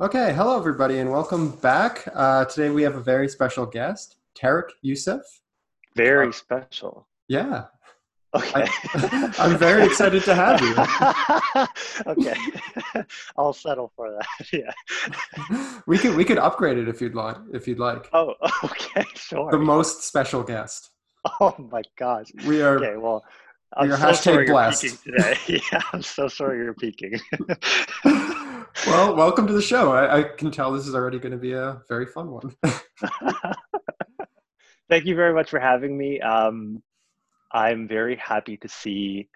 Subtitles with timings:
[0.00, 2.08] Okay, hello everybody, and welcome back.
[2.14, 5.20] Uh, today we have a very special guest, Tareq Yousef.
[5.94, 7.06] Very Uh, special.
[7.28, 7.66] Yeah,
[8.34, 8.64] Okay.
[8.64, 10.74] I, I'm very excited to have you.
[12.12, 12.36] okay.
[13.36, 14.52] I'll settle for that.
[14.52, 14.72] Yeah.
[15.86, 17.36] We could we could upgrade it if you'd like.
[17.52, 19.50] If you'd like, Oh, okay, sure.
[19.50, 20.90] the most special guest.
[21.40, 22.28] Oh my gosh.
[22.46, 22.76] We are.
[22.78, 23.24] Okay, well,
[23.76, 24.82] I'm You're so hashtag sorry blessed.
[24.84, 25.62] you're peaking today.
[25.72, 27.20] yeah, I'm so sorry you're peaking.
[28.86, 29.92] Well, welcome to the show.
[29.92, 32.54] I, I can tell this is already going to be a very fun one.
[34.88, 36.20] Thank you very much for having me.
[36.20, 36.82] Um,
[37.52, 39.28] I'm very happy to see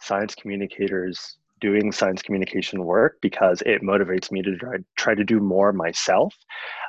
[0.00, 5.38] science communicators doing science communication work because it motivates me to try, try to do
[5.40, 6.34] more myself.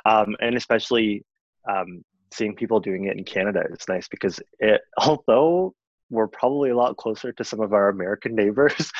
[0.04, 1.24] Um, and especially
[1.68, 5.74] um, seeing people doing it in Canada is nice because it, although
[6.10, 8.90] we're probably a lot closer to some of our American neighbors,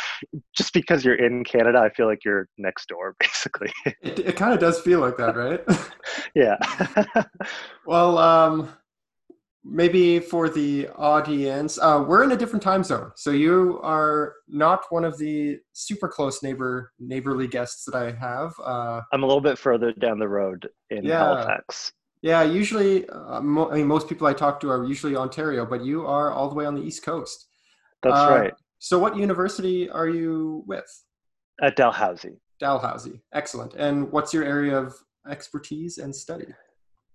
[0.57, 3.73] just because you're in Canada, I feel like you're next door, basically.
[4.03, 5.61] it it kind of does feel like that, right?
[6.35, 6.57] yeah.
[7.87, 8.71] Well, um,
[9.65, 14.81] maybe for the audience, uh, we're in a different time zone, so you are not
[14.91, 18.53] one of the super close neighbor neighborly guests that I have.
[18.63, 21.19] Uh, I'm a little bit further down the road in Yeah.
[21.19, 21.93] Halifax.
[22.23, 25.85] yeah, usually, uh, mo- I mean, most people I talk to are usually Ontario, but
[25.85, 27.49] you are all the way on the East Coast.
[28.03, 28.55] That's Uh, right.
[28.85, 30.85] So, what university are you with?
[31.63, 32.37] At Dalhousie.
[32.61, 33.23] Dalhousie.
[33.33, 33.73] Excellent.
[33.77, 34.95] And what's your area of
[35.27, 36.49] expertise and study?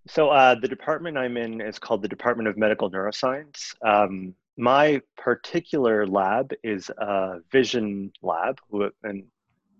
[0.08, 3.76] So uh, the department I'm in is called the Department of Medical Neuroscience.
[3.86, 8.60] Um, my particular lab is a vision lab,
[9.04, 9.26] and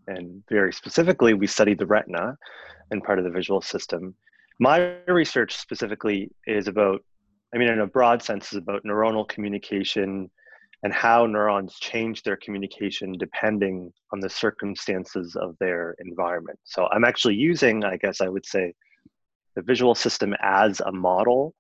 [0.06, 2.38] and very specifically, we study the retina
[2.92, 4.14] and part of the visual system.
[4.60, 7.04] My research specifically is about,
[7.52, 10.30] I mean, in a broad sense, is about neuronal communication
[10.84, 16.58] and how neurons change their communication depending on the circumstances of their environment.
[16.64, 18.74] So I'm actually using, I guess I would say,
[19.56, 21.54] the visual system as a model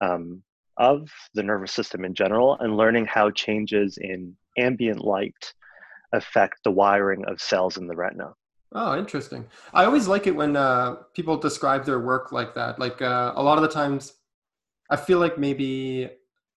[0.00, 0.42] um,
[0.76, 5.54] of the nervous system in general and learning how changes in ambient light
[6.12, 8.32] affect the wiring of cells in the retina.
[8.72, 9.46] Oh, interesting.
[9.72, 12.78] I always like it when uh, people describe their work like that.
[12.78, 14.12] Like uh, a lot of the times,
[14.90, 16.10] I feel like maybe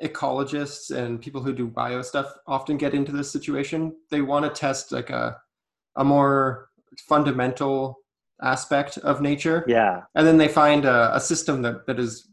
[0.03, 3.95] ecologists and people who do bio stuff often get into this situation.
[4.09, 5.37] They want to test like a
[5.97, 6.69] a more
[7.07, 7.97] fundamental
[8.41, 12.27] aspect of nature, Yeah, and then they find a, a system that that is,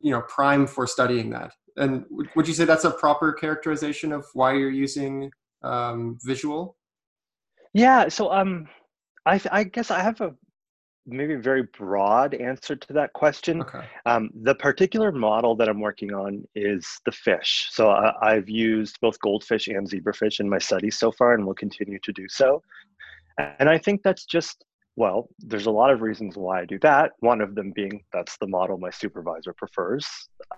[0.00, 1.52] you know, prime for studying that.
[1.76, 5.30] And would- would you say that's a proper characterization of why you're using
[5.62, 6.76] um, visual?
[7.74, 8.08] yeah.
[8.08, 8.68] So um,
[9.26, 10.34] I I guess I have a
[11.08, 13.62] maybe a very broad answer to that question.
[13.62, 13.84] Okay.
[14.06, 17.68] Um, the particular model that I'm working on is the fish.
[17.70, 21.54] So I, I've used both goldfish and zebrafish in my studies so far, and will
[21.54, 22.62] continue to do so.
[23.58, 24.64] And I think that's just
[24.98, 27.12] well, there's a lot of reasons why I do that.
[27.20, 30.04] One of them being that's the model my supervisor prefers.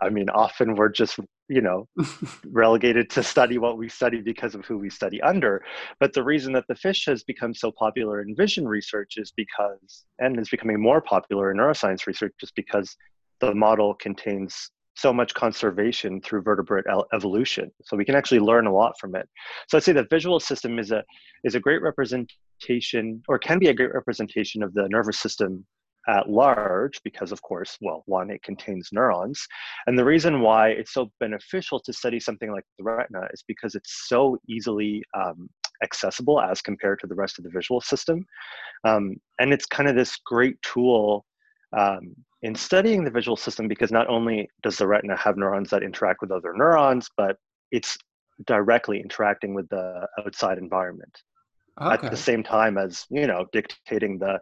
[0.00, 1.18] I mean, often we're just
[1.48, 1.86] you know
[2.46, 5.62] relegated to study what we study because of who we study under.
[5.98, 10.06] But the reason that the fish has become so popular in vision research is because,
[10.18, 12.96] and is becoming more popular in neuroscience research, is because
[13.40, 17.70] the model contains so much conservation through vertebrate evolution.
[17.84, 19.26] So we can actually learn a lot from it.
[19.68, 21.02] So I'd say the visual system is a
[21.44, 25.64] is a great representation, or can be a great representation of the nervous system
[26.08, 29.46] at large, because of course, well, one, it contains neurons.
[29.86, 33.74] And the reason why it's so beneficial to study something like the retina is because
[33.74, 35.48] it's so easily um,
[35.82, 38.24] accessible as compared to the rest of the visual system.
[38.84, 41.24] Um, and it's kind of this great tool
[41.76, 45.82] um, in studying the visual system because not only does the retina have neurons that
[45.82, 47.36] interact with other neurons, but
[47.70, 47.98] it's
[48.46, 51.14] directly interacting with the outside environment
[51.80, 52.06] Okay.
[52.06, 54.38] at the same time as you know dictating the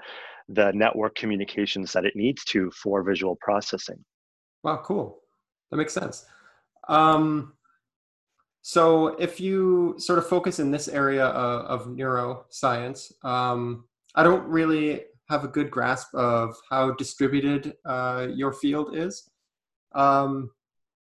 [0.49, 4.03] the network communications that it needs to for visual processing
[4.63, 5.21] Wow, cool.
[5.71, 6.27] That makes sense.
[6.89, 7.53] Um,
[8.63, 13.85] so, if you sort of focus in this area of, of neuroscience, um,
[14.15, 19.31] I don't really have a good grasp of how distributed uh, your field is.
[19.95, 20.51] Um,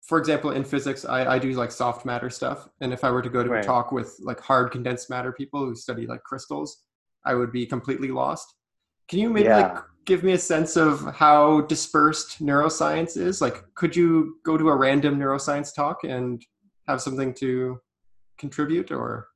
[0.02, 3.22] for example, in physics, I, I do like soft matter stuff, and if I were
[3.22, 3.64] to go to Right.
[3.64, 6.84] a talk with like hard condensed matter people who study like crystals,
[7.26, 8.54] I would be completely lost.
[9.08, 13.40] Can you maybe like give me a sense of how dispersed neuroscience is?
[13.42, 16.42] Like, could you go to a random neuroscience talk and
[16.88, 17.80] have something to
[18.38, 19.28] contribute, or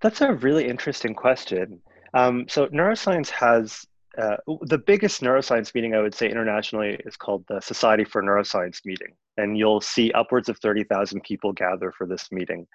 [0.00, 1.80] That's a really interesting question.
[2.14, 3.84] Um, so neuroscience has
[4.18, 8.80] uh, the biggest neuroscience meeting I would say internationally is called the Society for Neuroscience
[8.84, 12.66] meeting, and you'll see upwards of thirty thousand people gather for this meeting,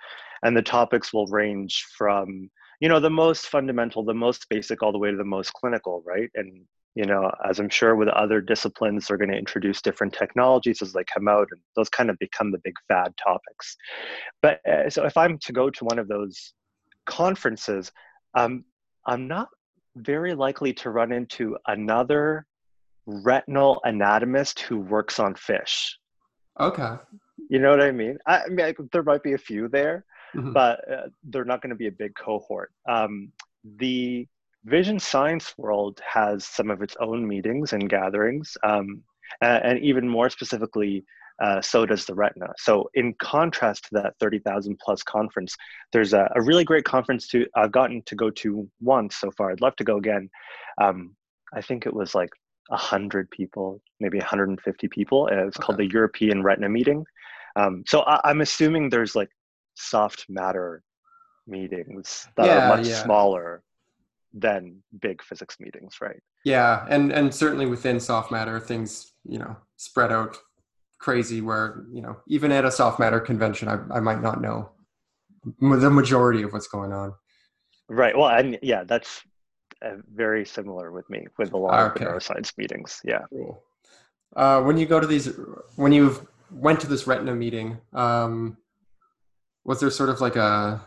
[0.44, 2.50] and the topics will range from
[2.80, 6.04] you know the most fundamental the most basic all the way to the most clinical
[6.06, 6.30] right?
[6.36, 6.66] And
[6.98, 10.92] you know as i'm sure with other disciplines they're going to introduce different technologies as
[10.94, 13.78] they come out and those kind of become the big fad topics.
[14.42, 16.54] But uh, so if i'm to go to one of those
[17.06, 17.92] conferences
[18.34, 18.66] um,
[19.06, 19.50] i'm not
[19.98, 22.46] very likely to run into another
[23.06, 25.98] retinal anatomist who works on fish
[26.60, 26.96] okay
[27.50, 30.06] you know what i mean i, I mean I, there might be a few there
[30.36, 30.54] Mhm.
[30.54, 32.72] but uh, they're not going to be a big cohort.
[32.88, 33.32] Um,
[33.78, 34.28] the
[34.66, 39.04] vision science world has some of its own meetings and gatherings, um,
[39.42, 41.04] and, and, even more specifically,
[41.42, 42.48] uh, so does the retina.
[42.58, 45.56] So, in contrast to that 30,000 plus conference,
[45.94, 49.52] there's a, a, really great conference to I've gotten to go to once so far.
[49.52, 50.30] I'd love to go again.
[50.82, 51.16] Um,
[51.54, 52.30] I think it was like
[52.70, 55.28] 100 people, maybe 150 people.
[55.28, 55.66] And it's okay.
[55.66, 57.06] called the European Retina Meeting.
[57.56, 59.30] Um, so I, I'm assuming there's like
[59.76, 60.84] soft matter
[61.46, 63.04] meetings that yeah, are much yeah.
[63.04, 63.64] smaller
[64.34, 66.22] than big physics meetings, right?
[66.44, 70.38] Yeah, and and certainly within soft matter, things you know spread out
[71.00, 71.42] crazy.
[71.42, 74.72] Where you know even at a soft matter convention, I I might not know
[75.60, 77.14] the majority of what's going on.
[77.90, 78.18] Right.
[78.18, 79.22] Well, and yeah, that's
[79.82, 82.06] uh, very similar with me with a lot okay.
[82.06, 83.02] of neuroscience meetings.
[83.06, 83.22] Yeah.
[83.30, 83.64] Cool.
[84.36, 85.30] Uh, when you go to these,
[85.76, 88.58] when you went to this retina meeting, um,
[89.64, 90.86] was there sort of like a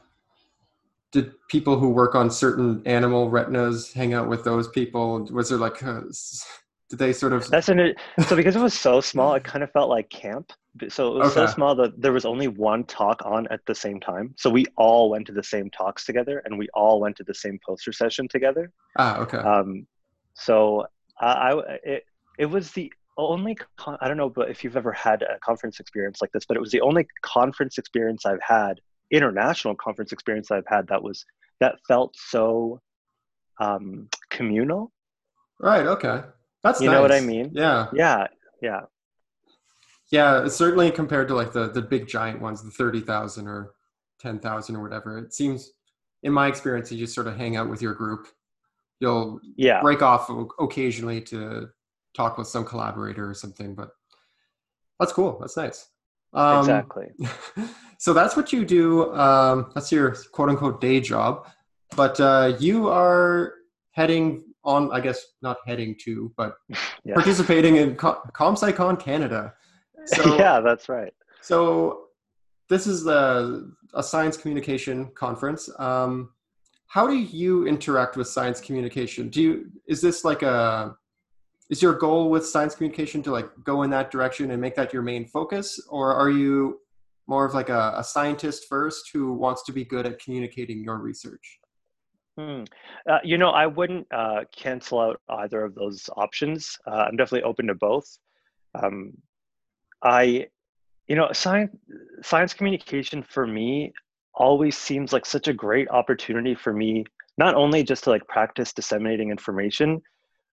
[1.13, 5.59] did people who work on certain animal retinas hang out with those people was there
[5.59, 6.05] like a,
[6.91, 7.95] did they sort of that's an
[8.27, 10.53] so because it was so small it kind of felt like camp
[10.89, 11.47] so it was okay.
[11.47, 14.67] so small that there was only one talk on at the same time so we
[14.77, 17.93] all went to the same talks together and we all went to the same poster
[17.93, 19.87] session together ah okay um
[20.35, 20.85] so
[21.21, 22.05] i, I it,
[22.39, 25.79] it was the only con- I don't know, but if you've ever had a conference
[25.79, 30.51] experience like this, but it was the only conference experience I've had, international conference experience
[30.51, 31.25] I've had that was
[31.61, 32.81] that felt so
[33.61, 34.91] um, communal.
[35.59, 35.87] Right.
[35.87, 36.23] Okay.
[36.63, 36.95] That's you nice.
[36.95, 37.51] know what I mean.
[37.55, 37.89] Yeah.
[37.93, 38.27] Yeah.
[38.63, 38.81] Yeah.
[40.11, 40.49] Yeah.
[40.49, 43.73] Certainly compared to like the the big giant ones, the thirty thousand or
[44.19, 45.19] ten thousand or whatever.
[45.19, 45.73] It seems,
[46.23, 48.27] in my experience, you just sort of hang out with your group.
[49.01, 51.71] You'll yeah break off occasionally to
[52.15, 53.75] talk with some collaborator or something.
[53.75, 53.91] But
[54.99, 55.39] that's cool.
[55.41, 55.89] That's nice.
[56.33, 57.09] Um, exactly.
[57.99, 59.13] so that's what you do.
[59.15, 61.49] Um, that's your quote unquote day job.
[61.97, 63.55] But uh, you are
[63.93, 66.55] heading on, I guess, not heading to, but
[67.05, 67.15] yeah.
[67.15, 69.55] participating in Com- ComSciCon Canada.
[70.07, 71.13] So, yeah, that's right.
[71.41, 72.07] So
[72.69, 75.69] this is the, a science communication conference.
[75.79, 76.31] Um,
[76.87, 79.29] how do you interact with science communication?
[79.29, 80.97] Do you is this like a
[81.71, 84.93] is your goal with science communication to like go in that direction and make that
[84.93, 86.81] your main focus or are you
[87.29, 90.99] more of like a, a scientist first who wants to be good at communicating your
[90.99, 91.60] research
[92.41, 92.63] hmm.
[93.11, 97.43] uh, you know i wouldn't uh, cancel out either of those options uh, i'm definitely
[97.43, 98.19] open to both
[98.81, 99.13] um,
[100.03, 100.47] i
[101.07, 101.75] you know science
[102.23, 103.93] science communication for me
[104.35, 107.05] always seems like such a great opportunity for me
[107.37, 110.01] not only just to like practice disseminating information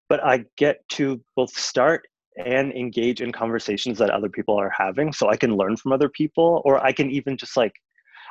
[0.09, 2.07] but I get to both start
[2.37, 6.09] and engage in conversations that other people are having so I can learn from other
[6.09, 7.73] people or I can even just like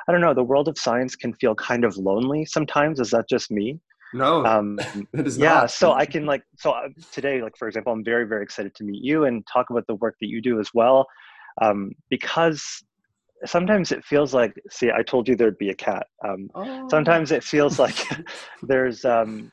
[0.07, 3.27] I don't know the world of science can feel kind of lonely sometimes is that
[3.29, 3.79] just me
[4.13, 4.79] no um
[5.13, 5.71] it is yeah not.
[5.71, 8.83] so I can like so uh, today like for example I'm very very excited to
[8.83, 11.05] meet you and talk about the work that you do as well
[11.61, 12.83] um because
[13.45, 16.87] sometimes it feels like see I told you there'd be a cat um oh.
[16.89, 17.97] sometimes it feels like
[18.63, 19.51] there's um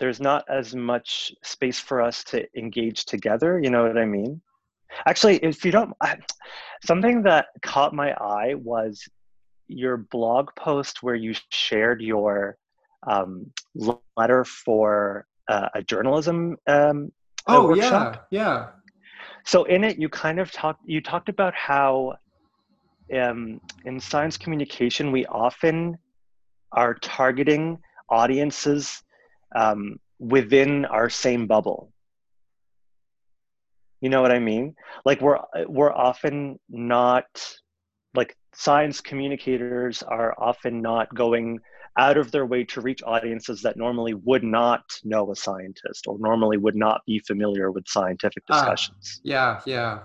[0.00, 3.60] there's not as much space for us to engage together.
[3.62, 4.40] You know what I mean?
[5.06, 5.92] Actually, if you don't,
[6.82, 9.06] something that caught my eye was
[9.70, 12.56] your blog post where you shared your
[13.06, 13.50] um,
[14.16, 17.10] letter for uh, a journalism um,
[17.46, 18.26] oh workshop.
[18.30, 18.40] yeah.
[18.40, 18.66] Yeah
[19.44, 22.14] so in it you kind of talked you talked about how
[23.14, 25.98] um, in science communication we often
[26.72, 29.02] are targeting audiences
[29.56, 31.92] um, within our same bubble.
[34.00, 34.74] You know what i mean?
[35.04, 37.26] Like we're we're often not
[38.54, 41.58] science communicators are often not going
[41.98, 46.18] out of their way to reach audiences that normally would not know a scientist or
[46.18, 49.16] normally would not be familiar with scientific ah, discussions.
[49.18, 49.98] Ah, yeah, yeah.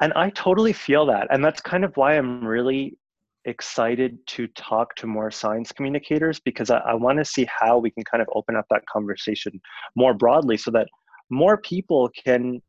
[0.00, 1.28] And I totally feel that.
[1.30, 2.96] And that's kind of why I'm really
[3.44, 7.90] excited to talk to more science communicators because I, I want to see how we
[7.90, 9.60] can kind of open up that conversation
[9.94, 10.88] more broadly so that
[11.30, 12.62] more people can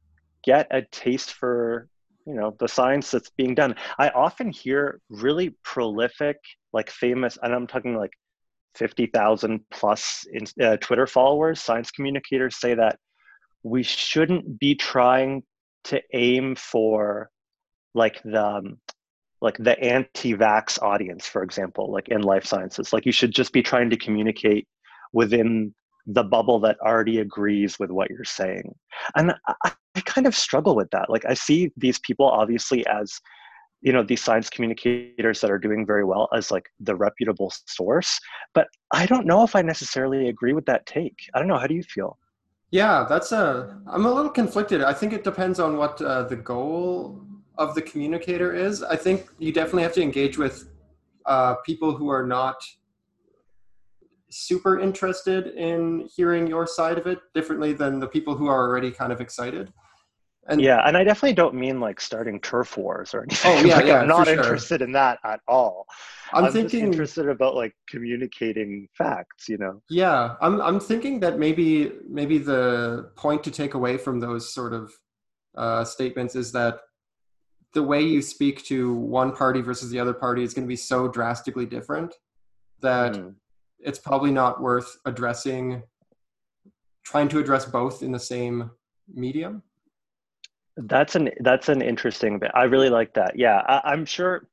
[0.44, 1.88] get a taste for
[2.26, 3.76] you know the science that's being done.
[4.00, 6.38] I often hear really prolific
[6.72, 8.12] like famous and i'm talking like
[8.76, 12.98] 50,000 plus in, uh, Twitter followers, science communicators say that
[13.64, 15.44] we shouldn't be trying
[15.86, 17.30] to aim for
[17.94, 18.78] like the um,
[19.42, 22.94] like the anti-vax audience for example like in life sciences.
[22.94, 24.68] Like you should just be trying to communicate
[25.12, 25.74] within
[26.08, 28.74] the bubble that already agrees with what you're saying.
[29.16, 29.34] And
[30.14, 31.10] kind of struggle with that.
[31.10, 33.20] Like i see these people obviously as
[33.82, 38.18] you know these science communicators that are doing very well as like the reputable source
[38.54, 41.18] but i don't know if i necessarily agree with that take.
[41.34, 41.58] I don't know.
[41.58, 42.18] How do you feel?
[42.72, 44.82] Yeah that's a i'm a little conflicted.
[44.82, 47.22] I think it depends on what uh, the goal
[47.58, 48.82] of the communicator is.
[48.82, 50.56] I think you definitely have to engage with
[51.34, 52.58] uh, people who are not
[54.32, 58.90] super interested in hearing your side of it differently than the people who are already
[58.90, 59.72] kind of excited
[60.48, 63.52] and yeah, and I definitely don't mean like starting turf wars or anything.
[63.52, 64.02] Oh yeah, like, yeah.
[64.02, 64.36] I'm not sure.
[64.36, 65.88] interested in that at all.
[66.34, 69.48] I'm, I'm thinking interested about like communicating facts.
[69.48, 69.82] You know.
[69.90, 70.62] Yeah, I'm.
[70.62, 74.92] I'm thinking that maybe maybe the point to take away from those sort of
[75.56, 76.80] uh, statements is that
[77.74, 80.76] the way you speak to one party versus the other party is going to be
[80.76, 82.14] so drastically different
[82.82, 83.34] that mm.
[83.80, 85.82] it's probably not worth addressing
[87.04, 88.70] trying to address both in the same
[89.14, 89.64] medium
[90.78, 92.52] that's an that's an interesting bit.
[92.54, 93.34] I really like that.
[93.38, 94.48] Yeah, I, I'm sure.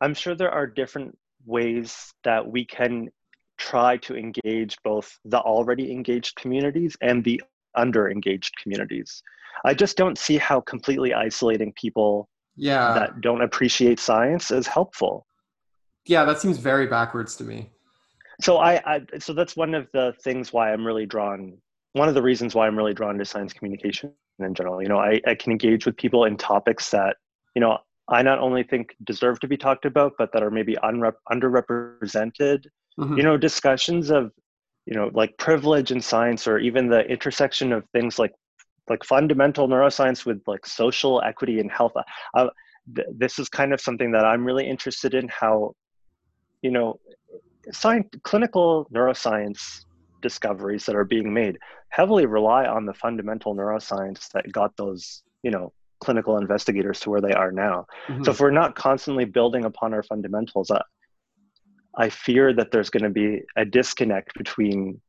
[0.00, 3.10] I'm sure there are different ways that we can
[3.58, 7.42] try to engage both the already engaged communities and the
[7.74, 9.22] under engaged communities.
[9.64, 12.94] I just don't see how completely isolating people yeah.
[12.94, 15.26] that don't appreciate science is helpful.
[16.06, 17.70] Yeah, that seems very backwards to me.
[18.40, 21.58] So I, I so that's one of the things why I'm really drawn
[21.92, 24.82] one of the reasons why I'm really drawn to science communication in general.
[24.82, 27.16] You know, I, I can engage with people in topics that,
[27.54, 27.78] you know,
[28.08, 32.66] I not only think deserve to be talked about, but that are maybe unrep- underrepresented.
[32.98, 33.16] Mm-hmm.
[33.16, 34.32] You know, discussions of,
[34.86, 38.32] you know, like privilege in science, or even the intersection of things like,
[38.88, 41.92] like fundamental neuroscience with like social equity and health.
[42.34, 42.48] Uh,
[42.96, 45.28] th- this is kind of something that I'm really interested in.
[45.28, 45.74] How,
[46.62, 46.98] you know,
[47.70, 49.84] science, clinical neuroscience
[50.20, 51.58] discoveries that are being made
[51.90, 57.20] heavily rely on the fundamental neuroscience that got those you know clinical investigators to where
[57.20, 58.24] they are now mm-hmm.
[58.24, 60.80] so if we're not constantly building upon our fundamentals I,
[61.96, 65.00] I fear that there's going to be a disconnect between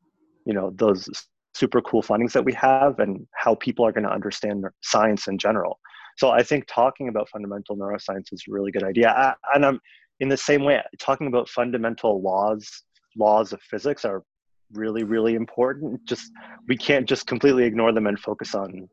[0.44, 1.08] you know those
[1.54, 5.38] super cool findings that we have and how people are going to understand science in
[5.38, 5.78] general
[6.18, 9.80] so i think talking about fundamental neuroscience is a really good idea I, and i'm
[10.20, 12.68] in the same way talking about fundamental laws
[13.16, 14.22] laws of physics are
[14.74, 16.04] really really important.
[16.06, 16.30] Just
[16.68, 18.88] we can't just completely ignore them and focus on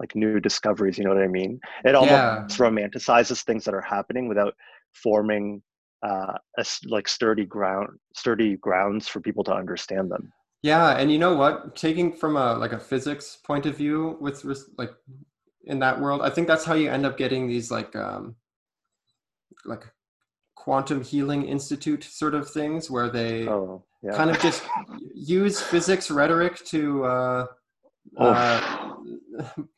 [0.00, 1.60] like new discoveries you know what i mean?
[1.84, 2.46] It almost yeah.
[2.66, 4.54] romanticizes things that are happening without
[4.92, 5.62] forming
[6.04, 10.32] uh a, like sturdy ground sturdy grounds for people to understand them.
[10.62, 11.76] Yeah and you know what?
[11.76, 14.44] Taking from a like a physics point of view with
[14.76, 14.92] like
[15.68, 18.34] in that world i think that's how you end up getting these like um
[19.64, 19.84] like
[20.68, 24.12] quantum healing institute sort of things where they oh yeah.
[24.12, 24.62] kind of just
[25.14, 27.46] use physics rhetoric to uh,
[28.18, 28.94] uh,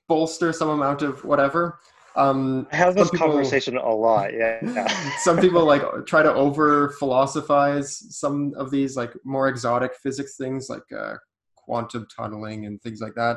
[0.09, 1.79] bolster some amount of whatever.
[2.17, 4.35] Um, I have this people, conversation a lot.
[4.35, 4.59] Yeah.
[4.65, 5.17] yeah.
[5.19, 10.69] some people like try to over philosophize some of these like more exotic physics things
[10.69, 11.15] like uh,
[11.55, 13.37] quantum tunneling and things like that.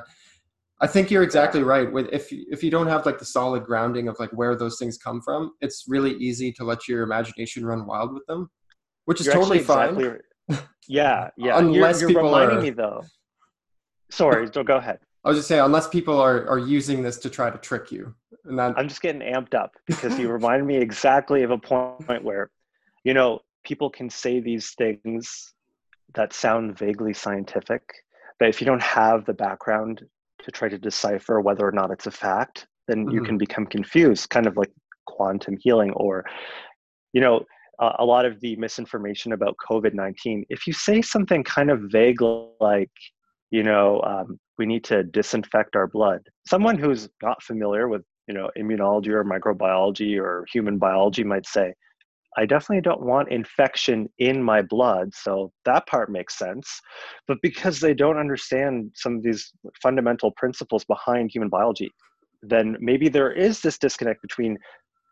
[0.82, 1.92] I think you're exactly right.
[1.92, 4.98] With if if you don't have like the solid grounding of like where those things
[4.98, 8.50] come from, it's really easy to let your imagination run wild with them,
[9.06, 9.96] which is you're totally fine.
[9.98, 11.58] Exactly, yeah, yeah.
[11.58, 13.04] Unless you're, you're people reminding are, me though.
[14.10, 15.00] Sorry, so go ahead.
[15.24, 18.14] I was just saying, unless people are are using this to try to trick you,
[18.46, 22.24] and that I'm just getting amped up because you reminded me exactly of a point
[22.24, 22.52] where,
[23.04, 25.54] you know, people can say these things
[26.16, 27.82] that sound vaguely scientific,
[28.38, 30.04] but if you don't have the background
[30.44, 33.16] to try to decipher whether or not it's a fact, then mm-hmm.
[33.16, 34.72] you can become confused, kind of like
[35.06, 36.26] quantum healing or,
[37.14, 37.44] you know,
[37.80, 41.82] uh, a lot of the misinformation about COVID 19, if you say something kind of
[41.92, 42.22] vague
[42.60, 42.92] like,
[43.52, 48.34] you know, um, we need to disinfect our blood, someone who's not familiar with, you
[48.34, 51.74] know, immunology or microbiology or human biology might say,
[52.38, 55.14] I definitely don't want infection in my blood.
[55.14, 56.82] So that part makes sense.
[57.28, 61.90] But because they don't understand some of these fundamental principles behind human biology,
[62.42, 64.58] then maybe there is this disconnect between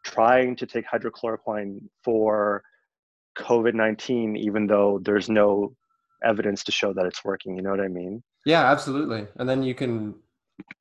[0.04, 2.64] trying to take hydrochloroquine for
[3.38, 5.74] COVID 19, even though there's no
[6.24, 7.56] evidence to show that it's working.
[7.56, 8.22] You know what I mean?
[8.46, 9.28] Yeah, absolutely.
[9.38, 10.16] And then you can,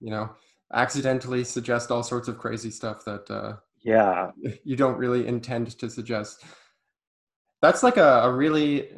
[0.00, 0.30] you know,
[0.72, 4.30] accidentally suggest all sorts of crazy stuff that, uh, yeah,
[4.64, 6.44] you don't really intend to suggest.
[7.62, 8.88] That's like a, a really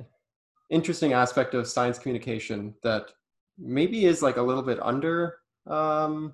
[0.71, 3.11] interesting aspect of science communication that
[3.59, 5.37] maybe is like a little bit under
[5.67, 6.33] um,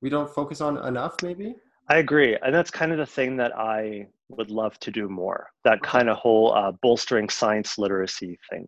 [0.00, 1.56] we don't focus on enough maybe?
[1.88, 5.48] I agree and that's kind of the thing that i would love to do more
[5.64, 8.66] that kind of whole uh, bolstering science literacy thing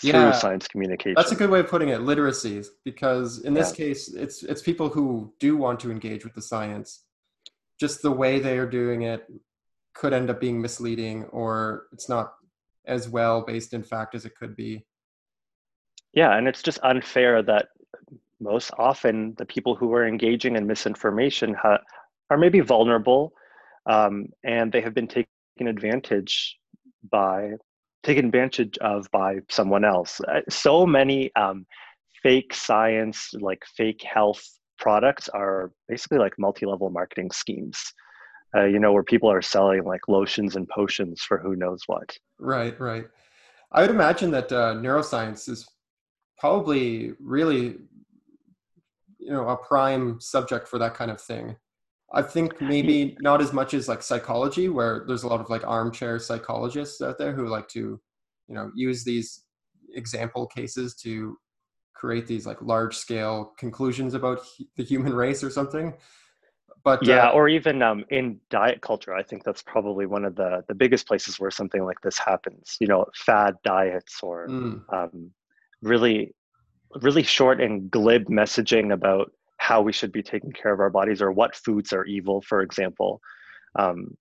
[0.00, 1.14] through yeah, science communication.
[1.16, 3.86] That's a good way of putting it literacy because in this yeah.
[3.86, 7.04] case it's it's people who do want to engage with the science
[7.82, 9.26] just the way they are doing it
[9.92, 12.34] could end up being misleading or it's not
[12.86, 14.86] as well based in fact as it could be.
[16.12, 17.66] Yeah and it's just unfair that
[18.40, 21.82] most often the people who are engaging in misinformation ha-
[22.30, 23.32] are maybe vulnerable
[23.86, 26.56] um, and they have been taken advantage
[27.10, 27.50] by
[28.04, 30.20] taken advantage of by someone else.
[30.20, 31.66] Uh, so many um,
[32.22, 34.44] fake science like fake health
[34.82, 37.94] products are basically like multi-level marketing schemes
[38.54, 42.10] uh, you know where people are selling like lotions and potions for who knows what.
[42.38, 43.06] Right right.
[43.72, 45.66] I would imagine that uh, neuroscience is
[46.38, 47.78] probably really
[49.18, 51.56] you know a prime subject for that kind of thing.
[52.14, 55.66] I think maybe not as much as like psychology where there's a lot of like
[55.66, 57.98] armchair psychologists out there who like to
[58.48, 59.44] you know use these
[59.94, 61.38] example cases to
[62.02, 64.40] create these like large scale conclusions about
[64.76, 65.94] the human race or something.
[66.84, 70.34] But yeah uh, or even um, in diet culture i think that's probably one of
[70.34, 72.76] the the biggest places where something like this happens.
[72.80, 74.82] You know fad diets or mm.
[74.92, 75.30] um,
[75.80, 76.34] really
[77.06, 81.22] really short and glib messaging about how we should be taking care of our bodies
[81.22, 83.20] or what foods are evil for example.
[83.78, 84.16] Um,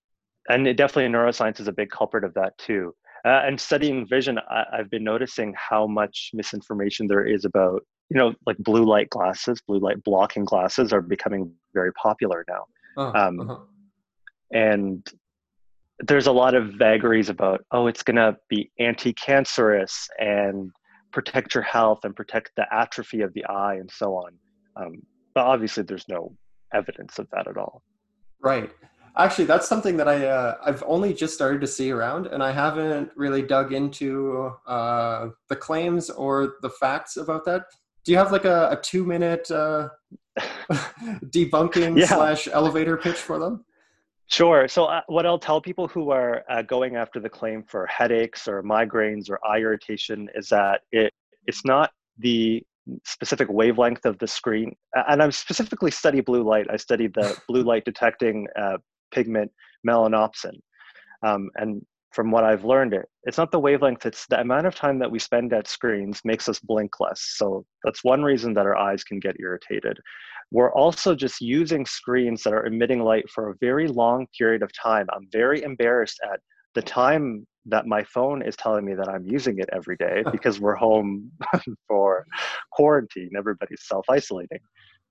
[0.47, 2.93] and it, definitely neuroscience is a big culprit of that too
[3.25, 8.17] uh, and studying vision I, i've been noticing how much misinformation there is about you
[8.17, 12.65] know like blue light glasses blue light blocking glasses are becoming very popular now.
[12.97, 13.57] Uh, um, uh-huh.
[14.51, 15.07] and
[15.99, 20.71] there's a lot of vagaries about oh it's going to be anti-cancerous and
[21.13, 24.31] protect your health and protect the atrophy of the eye and so on.
[24.77, 25.01] Um,
[25.35, 26.33] but obviously there's no
[26.73, 27.81] evidence of that at all.
[28.41, 28.71] Right
[29.17, 32.51] actually that's something that i uh, i've only just started to see around and i
[32.51, 37.65] haven't really dug into uh, the claims or the facts about that
[38.05, 39.89] do you have like a, a two minute uh,
[41.35, 42.05] debunking yeah.
[42.05, 43.65] slash elevator pitch for them
[44.27, 44.65] Sure.
[44.69, 48.47] So, uh, what I'll tell people who are uh, going after the claim for headaches
[48.47, 51.11] or migraines or eye irritation is that it
[51.47, 52.63] it's not the
[53.05, 54.75] specific wavelength of the screen.
[54.95, 56.67] And I'm specifically study blue light.
[56.69, 58.77] I studied the blue light detecting uh,
[59.11, 59.51] pigment
[59.87, 60.59] melanopsin.
[61.23, 64.05] Um, and from what I've learned, it it's not the wavelength.
[64.05, 67.21] It's the amount of time that we spend at screens makes us blink less.
[67.37, 69.97] So that's one reason that our eyes can get irritated.
[70.51, 74.71] We're also just using screens that are emitting light for a very long period of
[74.73, 75.07] time.
[75.13, 76.39] I'm very embarrassed at
[76.73, 80.59] the time that my phone is telling me that I'm using it every day because
[80.59, 81.31] we're home
[81.87, 82.25] for
[82.71, 83.31] quarantine.
[83.37, 84.59] Everybody's self isolating,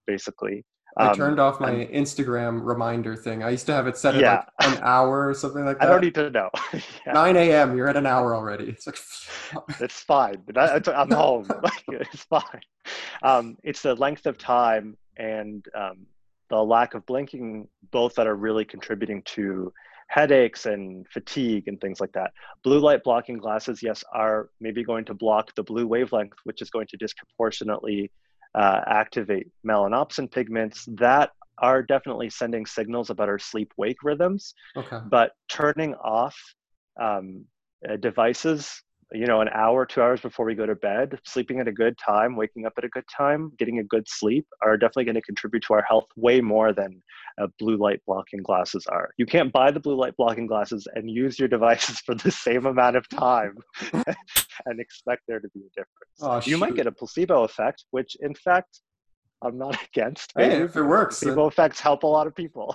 [0.07, 0.65] basically.
[0.97, 3.43] I um, turned off my and, Instagram reminder thing.
[3.43, 4.45] I used to have it set at yeah.
[4.61, 5.85] like an hour or something like that.
[5.89, 6.51] I don't need to know.
[7.07, 7.13] yeah.
[7.13, 7.77] 9 a.m.
[7.77, 8.65] You're at an hour already.
[8.65, 8.99] It's like
[9.81, 10.43] it's fine.
[10.57, 11.49] I, am home.
[11.89, 12.61] it's fine.
[13.23, 16.07] Um, it's the length of time and um,
[16.49, 19.73] the lack of blinking, both that are really contributing to
[20.09, 22.33] headaches and fatigue and things like that.
[22.65, 26.69] Blue light blocking glasses, yes, are maybe going to block the blue wavelength, which is
[26.69, 28.11] going to disproportionately
[28.55, 34.55] uh, activate melanopsin pigments that are definitely sending signals about our sleep wake rhythms.
[34.77, 34.99] Okay.
[35.11, 36.37] But turning off
[37.01, 37.45] um,
[37.89, 38.83] uh, devices
[39.13, 41.99] you know, an hour, two hours before we go to bed, sleeping at a good
[41.99, 45.23] time, waking up at a good time, getting a good sleep are definitely going to
[45.23, 47.03] contribute to our health way more than
[47.41, 49.11] uh, blue light blocking glasses are.
[49.17, 52.67] You can't buy the blue light blocking glasses and use your devices for the same
[52.67, 53.57] amount of time
[54.67, 56.21] and expect there to be a difference.
[56.21, 58.81] Oh, you might get a placebo effect, which in fact,
[59.43, 60.33] I'm not against.
[60.37, 62.75] Hey, if it works, placebo effects help a lot of people.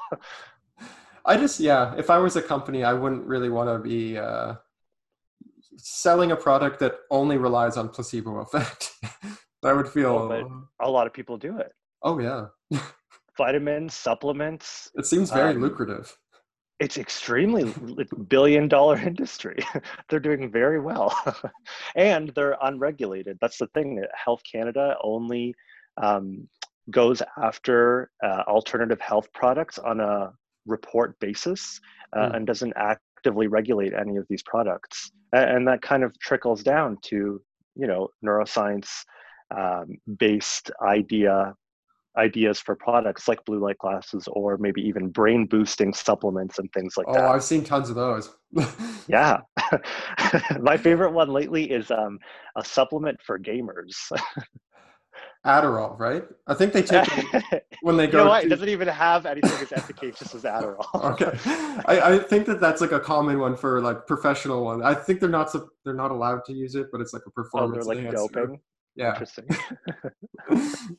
[1.27, 4.17] I just, yeah, if I was a company, I wouldn't really want to be.
[4.17, 4.55] Uh
[5.77, 8.91] selling a product that only relies on placebo effect.
[9.63, 10.27] I would feel.
[10.27, 11.71] but a lot of people do it.
[12.03, 12.47] Oh yeah.
[13.37, 14.91] Vitamins, supplements.
[14.95, 16.15] It seems very um, lucrative.
[16.79, 17.73] It's extremely
[18.27, 19.57] billion dollar industry.
[20.09, 21.17] they're doing very well,
[21.95, 23.37] and they're unregulated.
[23.41, 23.95] That's the thing.
[23.95, 25.55] that Health Canada only
[26.01, 26.47] um,
[26.91, 30.31] goes after uh, alternative health products on a
[30.65, 31.79] report basis
[32.13, 32.35] uh, mm.
[32.35, 36.95] and doesn't act actively regulate any of these products and that kind of trickles down
[37.01, 37.41] to
[37.75, 38.87] you know neuroscience
[39.55, 41.53] um, based idea
[42.17, 46.95] ideas for products like blue light glasses or maybe even brain boosting supplements and things
[46.95, 47.25] like oh, that.
[47.25, 48.33] Oh, I've seen tons of those.
[49.09, 49.39] yeah.
[50.61, 52.19] My favorite one lately is um,
[52.55, 53.95] a supplement for gamers.
[55.45, 56.23] Adderall, right?
[56.47, 58.17] I think they take it when they go.
[58.19, 58.39] You know what?
[58.41, 60.85] to- It doesn't even have anything as efficacious as Adderall.
[61.11, 61.31] okay,
[61.85, 64.81] I, I think that that's like a common one for like professional one.
[64.83, 67.85] I think they're not they're not allowed to use it, but it's like a performance.
[67.85, 68.33] Oh, they're like enhancer.
[68.33, 68.59] doping.
[68.95, 69.47] Yeah, Interesting.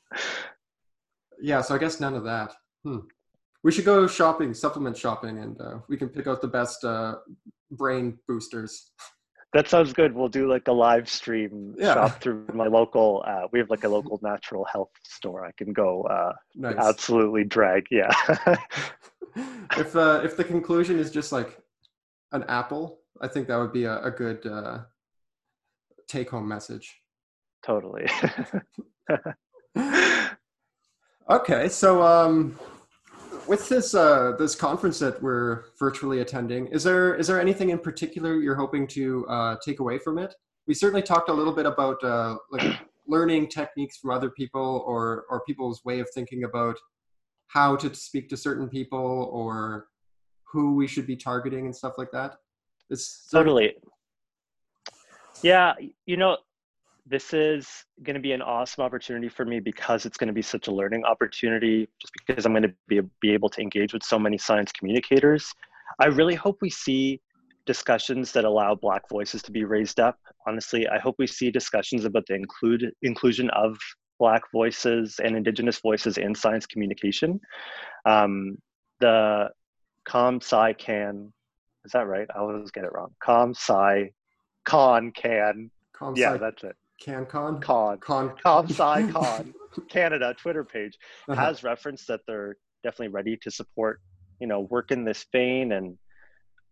[1.41, 1.61] yeah.
[1.63, 2.53] So I guess none of that.
[2.85, 2.99] Hmm.
[3.65, 7.17] We should go shopping, supplement shopping, and uh, we can pick out the best uh,
[7.71, 8.93] brain boosters.
[9.57, 10.15] That sounds good.
[10.15, 11.95] We'll do like a live stream Yeah.
[11.95, 13.25] shop through my local.
[13.27, 15.47] Uh, we have like a local natural health store.
[15.47, 16.77] I can go uh, Nice.
[16.77, 17.87] absolutely drag.
[17.91, 18.13] Yeah.
[19.79, 21.59] if uh, if the conclusion is just like
[22.33, 24.81] an apple, I think that would be a, a good uh,
[26.07, 27.01] take home message.
[27.65, 28.07] totally.
[31.29, 32.57] Okay, so um,
[33.47, 37.79] with this uh, this conference that we're virtually attending, is there is there anything in
[37.79, 40.35] particular you're hoping to uh, take away from it?
[40.67, 45.25] We certainly talked a little bit about uh, like learning techniques from other people or
[45.31, 46.77] or people's way of thinking about
[47.49, 49.87] how to speak to certain people or
[50.45, 52.37] who we should be targeting and stuff like that.
[52.91, 53.75] It's totally.
[55.43, 55.75] Yeah,
[56.07, 56.39] you know,
[57.09, 57.69] this is
[58.03, 60.73] going to be an awesome opportunity for me because it's going to be such a
[60.73, 61.89] learning opportunity.
[62.01, 65.53] Just because I'm going to be be able to engage with so many science communicators,
[66.01, 67.21] I really hope we see
[67.65, 70.19] discussions that allow Black voices to be raised up.
[70.47, 73.77] Honestly, I hope we see discussions about the include inclusion of
[74.19, 77.41] Black voices and Indigenous voices in science communication.
[78.05, 78.59] Um,
[79.01, 79.51] the
[80.05, 81.33] Com Sci Can
[81.85, 82.27] is that right?
[82.35, 83.15] I always get it wrong.
[83.23, 84.11] Com Sci
[84.65, 85.71] Con Can.
[85.93, 86.77] Com Yeah, that's it.
[87.03, 87.99] CanCon Con.
[87.99, 89.55] Con Com Sci Con
[89.89, 91.41] Canada Twitter page Uh-huh.
[91.41, 94.01] has referenced that they're definitely ready to support,
[94.41, 95.73] you know, work in this vein.
[95.73, 95.99] And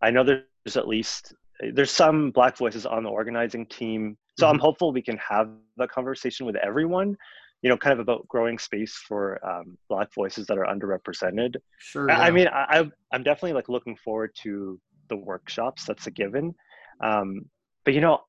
[0.01, 1.33] I know there's at least
[1.73, 4.17] there's some Black voices on the organizing team.
[4.37, 4.61] So I'm Mhm.
[4.61, 7.15] hopeful we can have a conversation with everyone,
[7.61, 11.55] you know, kind of about growing space for um, Black voices that are underrepresented.
[11.77, 12.11] Sure.
[12.11, 15.85] I- I mean, I- I'm definitely like looking forward to the workshops.
[15.85, 16.53] That's a given.
[17.01, 17.49] Um,
[17.85, 18.25] but you know,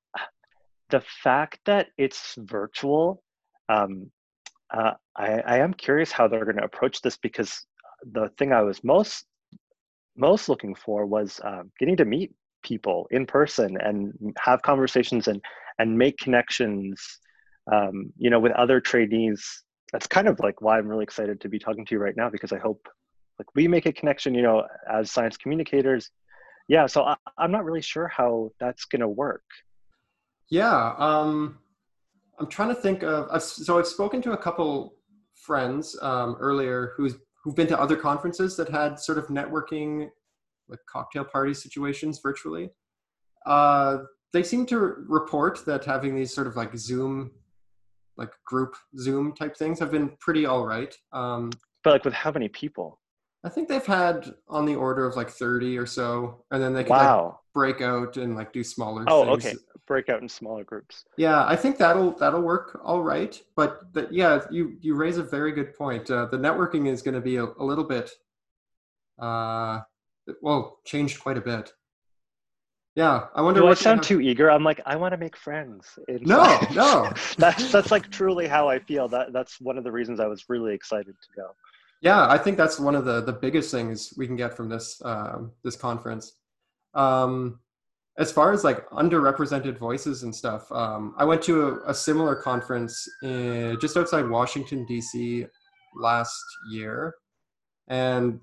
[0.91, 3.23] the fact that it's virtual,
[3.69, 4.11] um,
[4.73, 7.67] uh, I, I am curious how they're going to approach this because
[8.13, 9.25] the thing I was most
[10.17, 15.41] most looking for was um, getting to meet people in person and have conversations and
[15.79, 17.21] and make connections.
[17.73, 19.45] Um, you know, with other trainees.
[19.93, 22.29] That's kind of like why I'm really excited to be talking to you right now
[22.31, 22.89] because I hope
[23.39, 24.35] like we make a connection.
[24.35, 26.11] You know, as science communicators.
[26.69, 29.45] Yeah, so I, I'm not really sure how that's going to work.
[30.51, 31.59] Yeah, um,
[32.39, 33.29] I'm trying to think of.
[33.31, 34.95] I've, so I've spoken to a couple
[35.35, 40.09] friends um, earlier who's who've been to other conferences that had sort of networking,
[40.69, 42.71] like cocktail party situations virtually.
[43.45, 43.99] Uh,
[44.33, 44.79] they seem to
[45.09, 47.31] report that having these sort of like Zoom,
[48.17, 50.95] like group Zoom type things have been pretty all right.
[51.13, 51.51] Um,
[51.85, 53.01] But like with how many people?
[53.45, 56.83] I think they've had on the order of like 30 or so, and then they
[56.83, 59.47] could like break out and like do smaller Oh, things.
[59.47, 59.57] okay.
[59.87, 61.05] Break out in smaller groups.
[61.17, 63.41] Yeah, I think that'll that'll work all right.
[63.55, 66.11] But the, yeah, you you raise a very good point.
[66.11, 68.11] Uh, the networking is going to be a, a little bit,
[69.21, 69.81] uh,
[70.43, 71.73] well, changed quite a bit.
[72.97, 73.61] Yeah, I wonder.
[73.61, 74.51] Do I sound too eager?
[74.51, 75.87] I'm like, I want to make friends.
[76.09, 77.13] No, no.
[77.39, 79.07] that's that's like truly how I feel.
[79.07, 81.55] That that's one of the reasons I was really excited to go.
[82.01, 85.01] Yeah, I think that's one of the the biggest things we can get from this
[85.05, 86.33] um, this conference.
[86.95, 87.61] Um,
[88.19, 92.35] as far as like underrepresented voices and stuff, um, I went to a, a similar
[92.35, 95.47] conference in, just outside Washington D.C.
[96.01, 97.15] last year,
[97.89, 98.41] and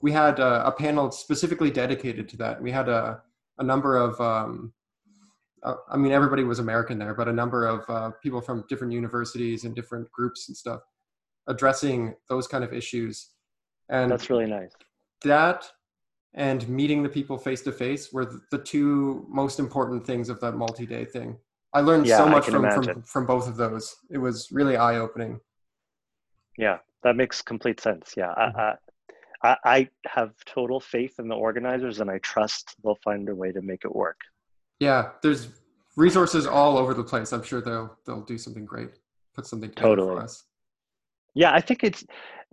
[0.00, 2.62] we had a, a panel specifically dedicated to that.
[2.62, 3.22] We had a
[3.58, 4.72] a number of um,
[5.62, 8.92] uh, I mean, everybody was American there, but a number of uh, people from different
[8.92, 10.80] universities and different groups and stuff
[11.48, 13.30] addressing those kind of issues.
[13.88, 14.72] And That's really nice.
[15.22, 15.68] that
[16.36, 20.52] and meeting the people face to face were the two most important things of that
[20.52, 21.36] multi-day thing.
[21.72, 23.96] I learned Yeah, so much from, from from both of those.
[24.10, 25.40] It was really eye-opening.
[26.58, 28.14] Yeah, that makes complete sense.
[28.16, 28.56] Yeah, Mhm.
[28.56, 28.74] I,
[29.42, 33.34] I, I I have total faith in the organizers, and I trust they'll find a
[33.34, 34.20] way to make it work.
[34.78, 35.48] Yeah, there's
[35.96, 37.32] resources all over the place.
[37.32, 38.90] I'm sure they'll they'll do something great.
[39.34, 40.16] Put something together Totally.
[40.16, 40.44] for us.
[41.34, 42.04] Yeah, I think it's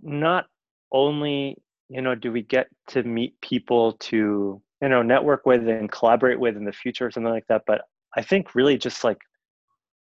[0.02, 0.46] not
[0.92, 1.56] only
[1.88, 6.38] you know do we get to meet people to you know network with and collaborate
[6.38, 7.82] with in the future or something like that, but
[8.16, 9.18] I think really just like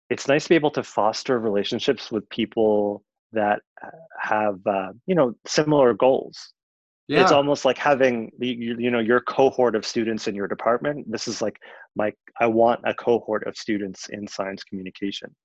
[0.10, 3.62] it's nice to be able to foster relationships with people that
[4.20, 6.54] have uh, you know similar goals.
[7.10, 7.22] Yeah.
[7.22, 11.12] it's almost like having you, you know your cohort of students in your department.
[11.12, 11.58] This is like
[11.96, 15.36] my i want a cohort of students in science communication.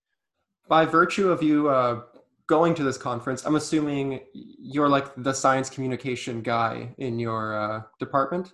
[0.69, 2.03] By virtue of you uh,
[2.49, 7.83] going to this conference, I'm assuming you're like the science communication guy in your uh,
[8.01, 8.53] department.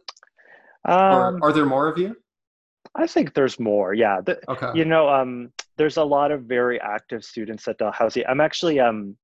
[0.84, 2.14] um, or are there more of you?
[2.96, 4.70] i think there's more yeah the, Okay.
[4.78, 9.16] you know um, there's a lot of very active students at dalhousie i'm actually um,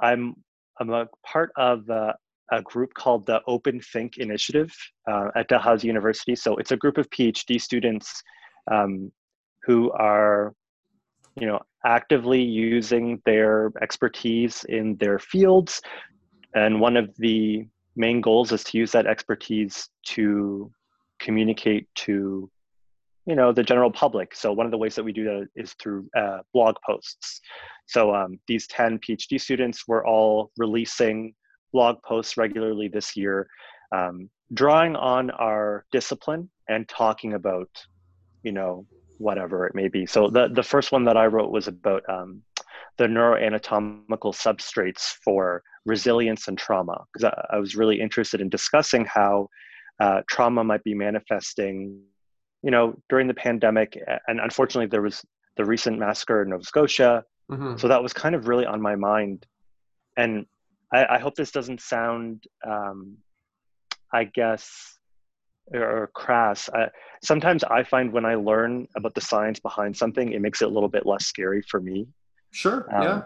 [0.00, 0.34] i'm
[0.80, 2.14] i'm a part of uh,
[2.50, 4.72] a group called the open think initiative
[5.10, 8.22] uh, at dalhousie university so it's a group of phd students
[8.74, 9.12] um,
[9.66, 10.54] who are
[11.40, 15.80] you know actively using their expertise in their fields.
[16.54, 17.66] And one of the
[17.96, 20.70] main goals is to use that expertise to
[21.18, 22.50] communicate to
[23.26, 24.34] you know the general public.
[24.34, 27.40] So one of the ways that we do that is through uh, blog posts.
[27.86, 31.34] So um, these 10 phd students were all releasing
[31.72, 33.48] blog posts regularly this year
[33.92, 37.68] um, drawing on our discipline and talking about
[38.42, 38.86] you know
[39.22, 40.04] whatever it may be.
[40.06, 42.42] So the, the first one that i wrote was about um,
[42.98, 49.04] the neuroanatomical substrates for resilience and trauma because I, I was really interested in discussing
[49.04, 49.48] how
[50.00, 52.00] uh, trauma might be manifesting
[52.62, 53.90] you know during the pandemic
[54.28, 55.22] and unfortunately there was
[55.56, 57.24] the recent massacre in nova scotia.
[57.50, 57.78] Mhm.
[57.80, 59.38] so that was kind of really on my mind.
[60.16, 60.46] And
[60.92, 62.98] i, I hope this doesn't sound um,
[64.12, 64.98] i guess
[65.72, 66.88] or crass I,
[67.22, 70.68] sometimes i find when i learn about the science behind something it makes it a
[70.68, 72.06] little bit less scary for me
[72.50, 72.86] Sure.
[72.94, 73.22] um, yeah.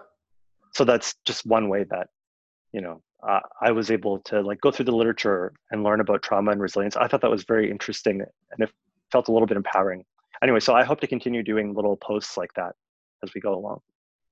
[0.74, 2.08] so that's just one way that
[2.72, 6.22] you know uh, i was able to like go through the literature and learn about
[6.22, 8.70] trauma and resilience i thought that was very interesting and it
[9.10, 10.04] felt a little bit empowering
[10.42, 12.74] anyway so i hope to continue doing little posts like that
[13.24, 13.80] as we go along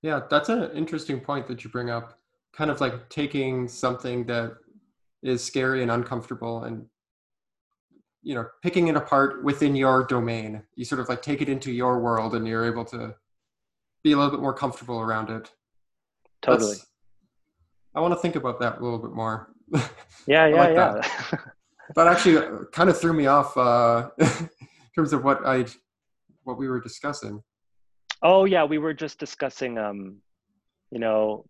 [0.02, 2.18] Yeah, that's an interesting point that you bring up.
[2.52, 4.58] Kind of like taking something that
[5.22, 6.84] is scary and uncomfortable and
[8.24, 10.62] you know, picking it apart within your domain.
[10.74, 13.14] You sort of like take it into your world and you're able to
[14.02, 15.52] be a little bit more comfortable around it.
[16.42, 16.86] totally That's-
[17.96, 19.52] I want to think about that a little bit more.
[20.26, 21.00] yeah yeah like yeah
[21.96, 24.48] that actually kind of threw me off uh, in
[24.96, 25.66] terms of what I
[26.42, 27.42] what we were discussing.
[28.22, 30.16] oh yeah we were just discussing um
[30.90, 31.46] you know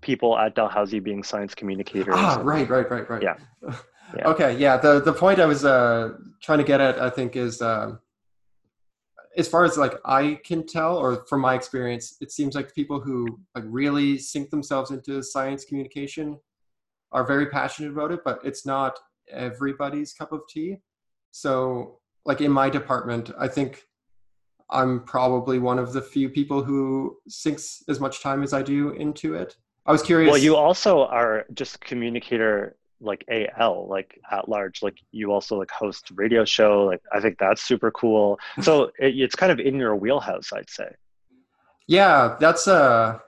[0.00, 3.22] people at dalhousie being science communicators Ah, right, right, right, right.
[3.22, 3.36] Yeah.
[4.16, 4.28] Yeah.
[4.28, 4.76] Okay, yeah.
[4.76, 7.98] The the point I was uh, trying to get at, I think, is um,
[9.36, 13.00] as far as like I can tell, or from my experience, it seems like people
[13.00, 16.38] who like really sink themselves into science communication
[17.12, 18.98] are very passionate about it, but it's not
[19.30, 20.78] everybody's cup of tea.
[21.30, 23.84] So, like in my department, I think
[24.70, 28.90] I'm probably one of the few people who sinks as much time as I do
[28.90, 29.56] into it.
[29.86, 30.30] I was curious.
[30.30, 33.24] well you also are just communicator like
[33.58, 37.62] al like at large like you also like host radio show like i think that's
[37.62, 38.38] super cool.
[38.62, 40.88] So it, it's kind of in your wheelhouse i'd say.
[41.86, 43.18] Yeah that's uh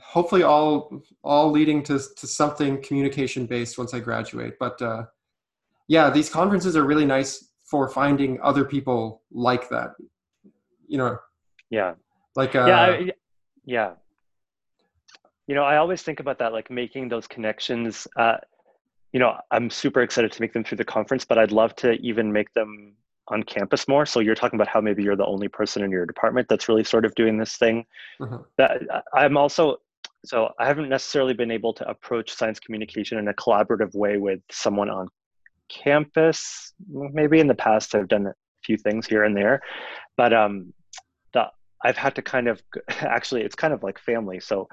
[0.00, 4.58] hopefully all all leading to to something communication based once i graduate.
[4.58, 5.04] But uh
[5.88, 9.92] yeah these conferences are really nice for finding other people like that
[10.88, 11.18] you know?
[11.70, 11.94] Yeah.
[12.34, 13.12] Like uh yeah I,
[13.64, 13.90] yeah.
[15.46, 18.36] You know i always think about that like making those connections uh
[19.12, 21.92] you know i'm super excited to make them through the conference but i'd love to
[21.94, 22.94] even make them
[23.30, 24.06] on campus more.
[24.06, 26.84] So you're talking about how maybe you're the only person in your department that's really
[26.84, 27.84] sort of doing this thing.
[28.20, 28.44] Mhm.
[28.56, 28.82] that
[29.14, 29.76] i'm also
[30.24, 34.40] so i haven't necessarily been able to approach science communication in a collaborative way with
[34.50, 35.08] someone on
[35.68, 39.60] campus maybe in the past i've done a few things here and there
[40.16, 40.72] but um
[41.34, 41.46] the
[41.84, 42.60] i've had to kind of
[43.00, 44.40] actually it's kind of like family.
[44.40, 44.68] So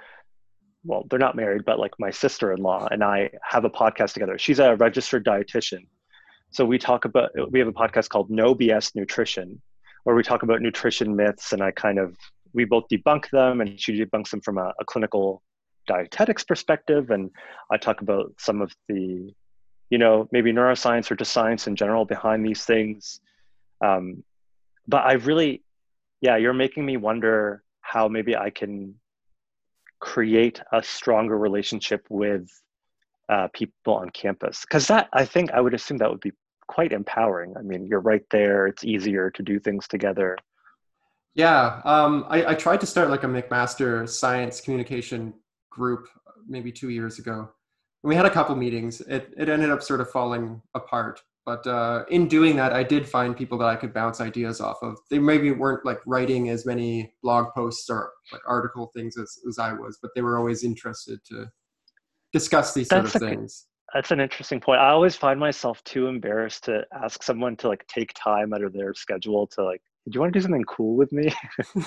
[0.86, 4.38] well they're not married but like my sister-in-law and i have a podcast together.
[4.38, 5.88] She's a registered dietitian.
[6.52, 9.62] So we talk about we have a podcast called no bs nutrition
[10.04, 12.15] where we talk about nutrition myths and i kind of
[12.54, 15.41] we both debunk them and she debunks them from a, a clinical
[15.88, 17.30] dietetics perspective and
[17.71, 19.34] i talk about some of the
[19.89, 23.19] you know maybe neuroscience or just science in general behind these things.
[23.84, 24.24] Um,
[24.88, 25.63] but i really
[26.21, 28.95] yeah you're making me wonder how maybe i can
[30.00, 32.50] create a stronger relationship with
[33.30, 34.62] uh, people on campus.
[34.62, 36.32] Because that i think i would assume that would be
[36.68, 37.56] quite empowering.
[37.58, 38.68] I mean you're right there.
[38.68, 40.38] It's easier to do things together.
[41.34, 45.34] Yeah um I, I tried to start like a mcmaster science communication
[45.70, 46.08] group
[46.48, 47.50] maybe two years ago.
[48.04, 49.02] And we had a couple meetings.
[49.02, 53.08] It, it ended up sort of falling apart but uh, in doing that, I did
[53.08, 54.98] find people that I could bounce ideas off of.
[55.12, 59.60] They maybe weren't like writing as many blog posts or like article things as, as
[59.60, 61.46] I was, but they were always interested to
[62.34, 63.68] discuss these sort of a- things.
[63.94, 64.82] That's an interesting point.
[64.82, 68.74] I always find myself too embarrassed to ask someone to like take time out of
[68.74, 71.26] their schedule to like, do you want to do something cool with me?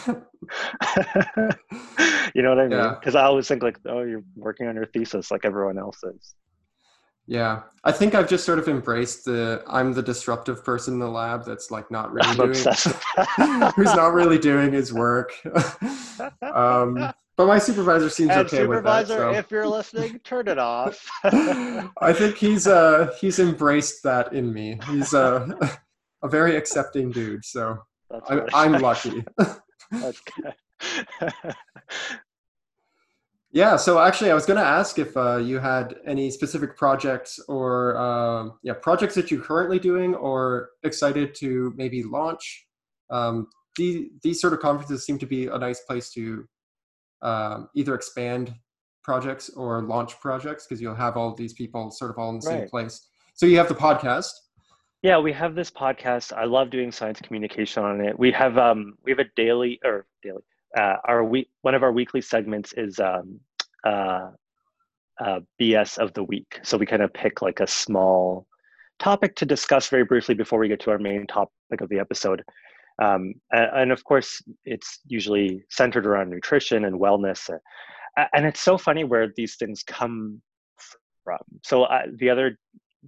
[2.34, 2.78] you know what I mean?
[2.78, 2.94] Yeah.
[2.98, 6.34] Because I always think like, oh, you're working on your thesis like everyone else is.
[7.28, 11.10] Yeah, I think I've just sort of embraced the I'm the disruptive person in the
[11.10, 12.54] lab that's like not really I'm doing
[13.76, 15.32] who's not really doing his work.
[16.42, 19.06] um, but my supervisor seems and okay with that.
[19.06, 19.38] supervisor, So.
[19.38, 21.06] if you're listening, turn it off.
[21.22, 24.80] I think he's uh he's embraced that in me.
[24.88, 25.48] He's uh,
[26.22, 27.44] a very accepting dude.
[27.44, 27.76] So
[28.10, 29.22] I, I'm lucky.
[29.90, 31.34] That's good.
[33.50, 33.76] Yeah.
[33.76, 37.96] So actually, I was going to ask if uh, you had any specific projects or
[37.96, 42.66] uh, yeah projects that you're currently doing or excited to maybe launch.
[43.10, 46.46] Um, these these sort of conferences seem to be a nice place to
[47.22, 48.54] um, either expand
[49.02, 52.42] projects or launch projects because you'll have all these people sort of all in the
[52.42, 53.08] same place.
[53.34, 54.30] So you have the podcast.
[55.02, 56.32] Yeah, we have this podcast.
[56.32, 58.18] I love doing science communication on it.
[58.18, 60.42] We have um we have a daily or daily
[60.76, 63.40] uh, our week one of our weekly segments is um
[63.84, 64.30] uh,
[65.20, 66.58] uh BS of the week.
[66.62, 68.46] So we kind of pick like a small
[68.98, 72.42] topic to discuss very briefly before we get to our main topic of the episode.
[73.00, 77.48] Um, a- and, of course, it's usually centered around nutrition and wellness.
[77.48, 80.42] Uh, and it's so funny where these things come
[81.22, 81.38] from.
[81.64, 81.86] So
[82.18, 82.58] the other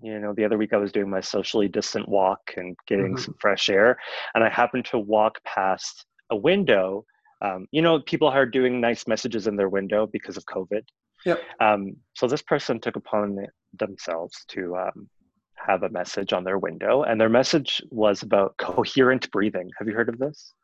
[0.00, 3.18] you know the other week i was doing my socially distant walk and getting Mhm.
[3.18, 3.98] some fresh air
[4.34, 7.04] and i happened to walk past a window
[7.42, 10.82] um, you know people are doing nice messages in their window because of covid.
[11.26, 11.40] Yep.
[11.60, 13.36] um, so this person took upon
[13.78, 15.08] themselves to um,
[15.54, 19.68] have a message on their window and their message was about coherent breathing.
[19.78, 20.54] Have you heard of this?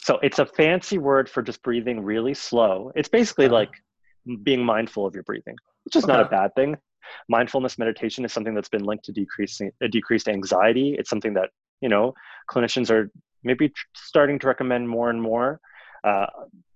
[0.00, 2.90] So it's a fancy word for just breathing really slow.
[2.96, 3.54] It's basically Uh-huh.
[3.54, 3.70] like
[4.42, 6.76] being mindful of your breathing which is not a bad thing.
[7.28, 10.94] Mindfulness meditation is something that's been linked to decreasing uh, decreased anxiety.
[10.98, 11.48] It's something that
[11.80, 12.12] you know
[12.50, 13.10] clinicians are
[13.44, 15.60] maybe tr- starting to recommend more and more
[16.04, 16.26] uh,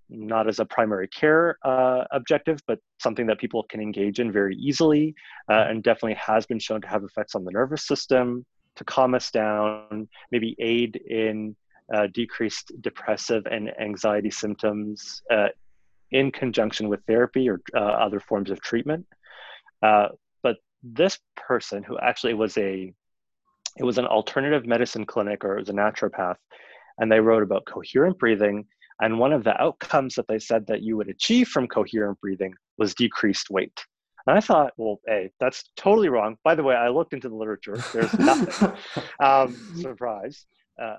[0.09, 4.55] not as a primary care uh, objective but something that people can engage in very
[4.55, 5.13] easily
[5.49, 9.15] uh, and definitely has been shown to have effects on the nervous system to calm
[9.15, 11.55] us down maybe aid in
[11.93, 15.47] uh, decreased depressive and anxiety symptoms uh,
[16.11, 19.05] in conjunction with therapy or other forms of treatment.
[19.81, 22.93] But this person who actually was a
[23.77, 26.37] it was an alternative medicine clinic or it was a naturopath
[26.97, 28.65] and they wrote about coherent breathing
[29.01, 32.53] and one of the outcomes that they said that you would achieve from coherent breathing
[32.77, 33.83] was decreased weight
[34.27, 37.35] and i thought well hey that's totally wrong by the way i looked into the
[37.35, 38.71] literature there's nothing
[39.19, 40.45] um, surprise.
[40.81, 40.97] Uh,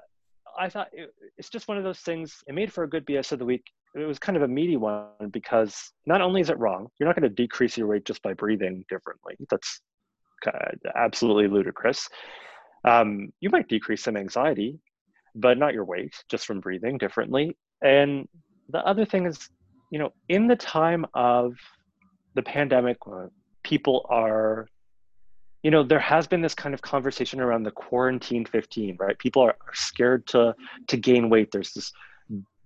[0.58, 2.42] I thought it, it's just one of those things.
[2.46, 3.64] It made for a good BS of the week.
[3.94, 7.16] It was kind of a meaty one because not only is it wrong, you're not
[7.16, 9.36] going to decrease your weight just by breathing differently.
[9.50, 9.80] That's
[10.42, 12.08] kind of absolutely ludicrous.
[12.86, 14.78] Um, you might decrease some anxiety,
[15.34, 17.56] but not your weight just from breathing differently.
[17.82, 18.28] And
[18.70, 19.50] the other thing is,
[19.90, 21.54] you know, in the time of
[22.34, 23.26] the pandemic, uh,
[23.62, 24.68] people are
[25.62, 29.18] you know there has been this kind of conversation around the quarantine 15 right?
[29.18, 30.54] People are, are scared to
[30.86, 31.50] to gain weight.
[31.50, 31.92] There's this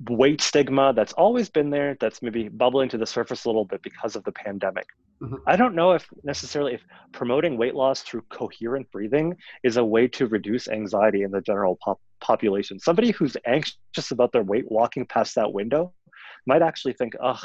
[0.09, 3.83] weight stigma that's always been there that's maybe bubbling to the surface a little bit
[3.83, 4.87] because of the pandemic
[5.23, 5.39] Mhm.
[5.47, 10.09] i don't know if necessarily if promoting weight loss through coherent breathing is a way
[10.09, 15.05] to reduce anxiety in the general pop- population somebody who's anxious about their weight walking
[15.07, 15.93] past that window
[16.47, 17.39] might actually think oh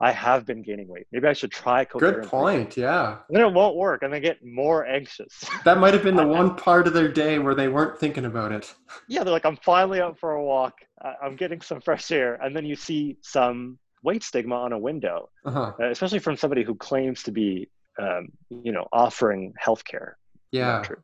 [0.00, 2.30] i have been gaining weight maybe i should try coherent Good breathing."
[2.64, 2.76] point.
[2.76, 3.18] Yeah.
[3.30, 6.54] then it won't work and they get more anxious That might have been the one
[6.54, 8.74] part of their day where they weren't thinking about it.
[9.08, 10.74] yeah they're like i'm finally out for a walk
[11.22, 15.28] i'm getting some fresh air and then you see some weight stigma on a window
[15.44, 15.72] Uh-huh.
[15.80, 20.12] uh, especially from somebody who claims to be um, you know offering healthcare
[20.50, 20.82] Yeah.
[20.82, 21.02] True.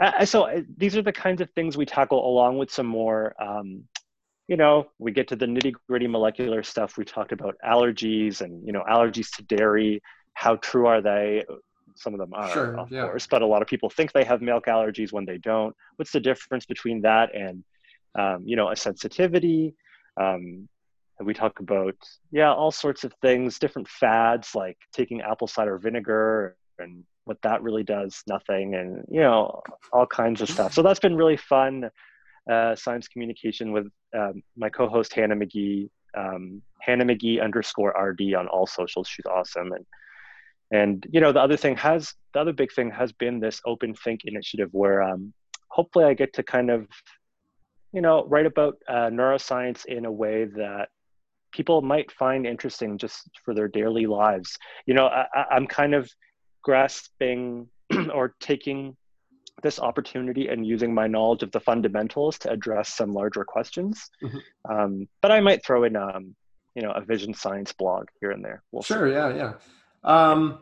[0.00, 3.34] Uh, so uh, these are the kinds of things we tackle along with some more
[3.40, 3.84] um,
[4.48, 8.52] you know we get to the nitty gritty molecular stuff we talked about allergies and
[8.66, 10.00] you know allergies to dairy
[10.34, 11.44] how true are they
[11.94, 13.02] some of them are Sure, of yeah.
[13.06, 16.12] course but a lot of people think they have milk allergies when they don't what's
[16.12, 17.62] the difference between that and
[18.20, 19.74] um, you know a sensitivity
[20.20, 20.68] um,
[21.22, 21.94] and we talk about
[22.32, 27.62] yeah all sorts of things different fads like taking apple cider vinegar and what that
[27.62, 29.62] really does nothing and you know
[29.92, 30.72] all kinds of stuff.
[30.74, 31.88] So that's been really fun
[32.50, 33.86] uh, science communication with
[34.20, 35.88] um, my co-host hannah mcgee
[36.22, 39.06] um, hannah mcgee underscore rd on all socials.
[39.08, 39.70] She's awesome.
[39.72, 39.86] And
[40.72, 43.94] And you know, the other thing has the other big thing has been this Open
[43.94, 45.32] Think initiative, where um,
[45.68, 46.88] hopefully I get to kind of,
[47.92, 50.88] you know, write about uh, neuroscience in a way that
[51.52, 54.58] people might find interesting just for their daily lives.
[54.86, 56.10] You know, I, I'm kind of
[56.62, 57.68] grasping
[58.12, 58.96] or taking
[59.62, 64.10] this opportunity and using my knowledge of the fundamentals to address some larger questions.
[64.22, 64.72] Mm-hmm.
[64.72, 66.34] Um, but I might throw in, um,
[66.74, 68.62] you know, a vision science blog here and there.
[68.72, 69.14] We'll sure, see.
[69.14, 69.52] yeah, yeah.
[70.04, 70.60] Um,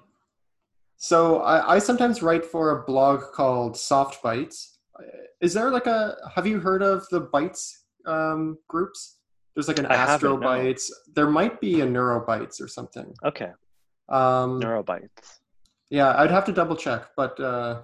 [0.97, 4.79] so I, I, sometimes write for a blog called Soft Bites.
[5.41, 6.17] Is there like a?
[6.35, 9.20] Have you heard of the Bites um, groups?
[9.55, 10.91] There's like an Astro Bites.
[10.91, 11.13] No.
[11.15, 13.13] There might be a Neurobites or something.
[13.25, 13.51] Okay.
[14.09, 15.41] Um, Neurobites.
[15.91, 17.83] Yeah, I'd have to double check, but uh,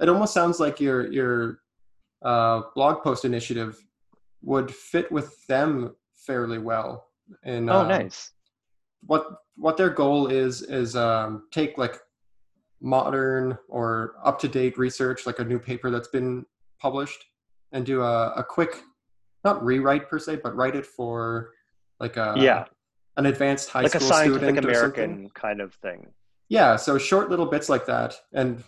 [0.00, 1.60] it almost sounds like your your
[2.22, 3.78] uh, blog post initiative
[4.42, 7.08] would fit with them fairly well.
[7.44, 8.32] And oh, um, nice.
[9.06, 11.96] What what their goal is is um, take like
[12.80, 16.46] modern or up to date research, like a new paper that's been
[16.80, 17.24] published,
[17.72, 18.82] and do a, a quick,
[19.48, 21.50] not rewrite per se, but write it for
[22.00, 22.64] like a yeah
[23.16, 26.08] an advanced high like school a scientific American kind of thing.
[26.48, 28.62] Yeah, so short little bits like that, and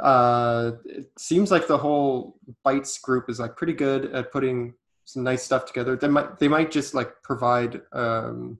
[0.00, 4.74] uh, it seems like the whole Bites group is like pretty good at putting
[5.04, 5.96] some nice stuff together.
[5.96, 8.58] They might they might just like provide um,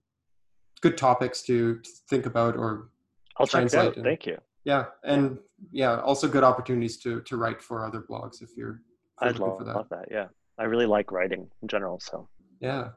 [0.80, 2.88] good topics to think about or
[3.36, 3.90] I'll translate.
[3.90, 4.04] Check it.
[4.04, 4.38] Thank you.
[4.64, 5.38] Yeah, and
[5.72, 8.80] yeah, also good opportunities to to write for other blogs if you're.
[9.22, 9.76] If you're I'd love, that.
[9.76, 10.06] love that.
[10.10, 10.28] Yeah,
[10.60, 11.98] I really like writing in general.
[12.00, 12.28] So.
[12.60, 12.90] Yeah,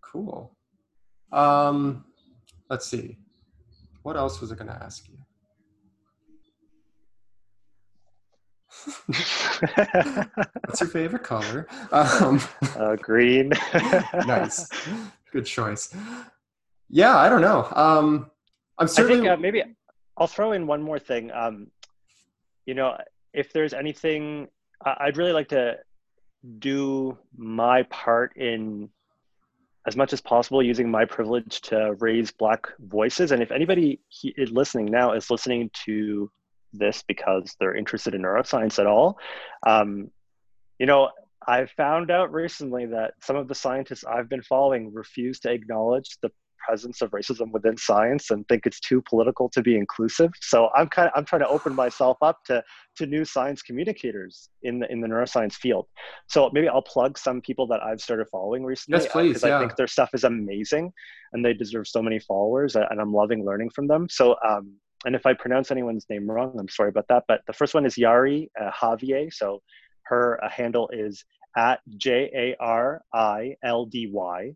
[0.00, 0.56] cool.
[1.32, 2.06] Um,
[2.70, 3.18] let's see.
[4.02, 5.18] What else was I going to ask you?
[10.66, 11.68] What's your favorite color?
[11.92, 12.40] Um,
[12.76, 13.52] uh, green.
[14.26, 14.66] nice.
[15.30, 15.94] Good choice.
[16.88, 17.68] Yeah, I don't know.
[17.72, 18.30] Um,
[18.78, 19.28] I'm certainly.
[19.28, 19.62] I think uh, maybe
[20.16, 21.30] I'll throw in one more thing.
[21.32, 21.66] Um,
[22.64, 22.96] you know,
[23.34, 24.48] if there's anything,
[24.84, 25.76] I'd really like to
[26.58, 28.88] do my part in
[29.86, 34.00] as much as possible using my privilege to raise black voices and if anybody
[34.50, 36.30] listening now is listening to
[36.74, 39.18] this because they're interested in neuroscience at all.
[39.66, 40.10] Um,
[40.78, 41.10] you know,
[41.46, 46.18] I found out recently that some of the scientists I've been following refuse to acknowledge
[46.22, 46.30] the
[46.64, 50.30] presence of racism within science and think it's too political to be inclusive.
[50.40, 52.62] So I'm kind of I'm trying to open myself up to
[52.96, 55.86] to new science communicators in the in the neuroscience field.
[56.28, 59.56] So maybe I'll plug some people that I've started following recently yes, please, because yeah.
[59.56, 60.92] I think their stuff is amazing
[61.32, 64.08] and they deserve so many followers and I'm loving learning from them.
[64.08, 67.24] So um, and if I pronounce anyone's name wrong, I'm sorry about that.
[67.28, 69.32] But the first one is Yari uh, Javier.
[69.32, 69.60] So
[70.04, 71.24] her uh, handle is
[71.56, 74.54] at J A R I L D Y.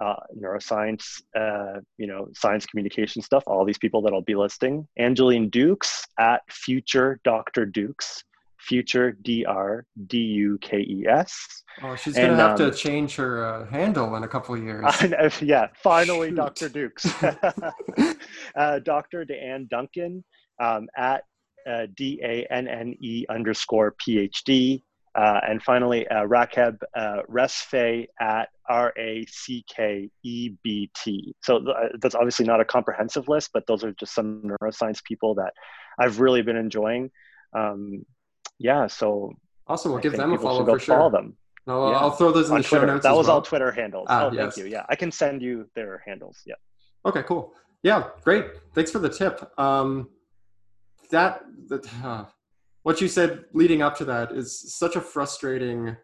[0.00, 4.86] Uh, neuroscience, uh, you know, science communication stuff, all these people that I'll be listing.
[4.96, 7.66] Angeline Dukes at Future Dr.
[7.66, 8.22] Dukes
[8.68, 11.62] future D R D U K E S.
[11.82, 14.84] Oh, she's gonna have um, to change her uh, handle in a couple of years.
[15.42, 16.68] yeah, finally, Dr.
[16.68, 17.06] Dukes.
[17.22, 19.24] uh, Dr.
[19.24, 20.24] DeAnne Duncan
[20.60, 21.22] um, at
[21.68, 24.82] uh, D A N N E underscore PhD.
[25.18, 31.34] Uh, and finally, uh, Rackeb uh, Tesfaye at R A C K E B T.
[31.42, 35.02] So th- uh, that's obviously not a comprehensive list, but those are just some neuroscience
[35.02, 35.52] people that
[35.98, 37.10] I've really been enjoying.
[37.52, 38.04] Um,
[38.60, 39.32] yeah, so
[39.66, 39.90] awesome.
[39.90, 40.96] We'll I give them a follow for sure.
[40.96, 41.36] Follow them.
[41.66, 41.98] No, yeah.
[41.98, 42.86] I'll throw those in On the Twitter.
[42.86, 43.02] show notes.
[43.02, 43.36] That was well.
[43.36, 44.06] all Twitter handles.
[44.08, 44.54] Ah, oh, yes.
[44.54, 44.70] thank you.
[44.70, 46.38] Yeah, I can send you their handles.
[46.46, 46.54] Yeah.
[47.04, 47.54] Okay, cool.
[47.82, 48.46] Yeah, great.
[48.72, 49.52] Thanks for the tip.
[49.58, 50.10] Um,
[51.10, 52.26] that that uh,
[52.82, 55.96] what you said leading up to that is such a frustrating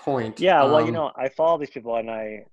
[0.00, 0.40] point.
[0.40, 2.44] Yeah, well, um, you know, I follow these people and I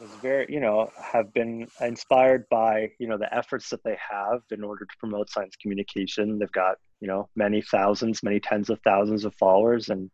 [0.00, 4.40] was very, you know, have been inspired by, you know, the efforts that they have
[4.50, 6.38] in order to promote science communication.
[6.38, 10.10] They've got, you know, many thousands, many tens of thousands of followers and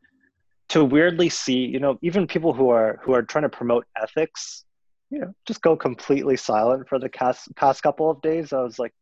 [0.68, 4.64] to weirdly see, you know, even people who are who are trying to promote ethics,
[5.10, 8.52] you know, just go completely silent for the past, past couple of days.
[8.52, 8.94] I was like,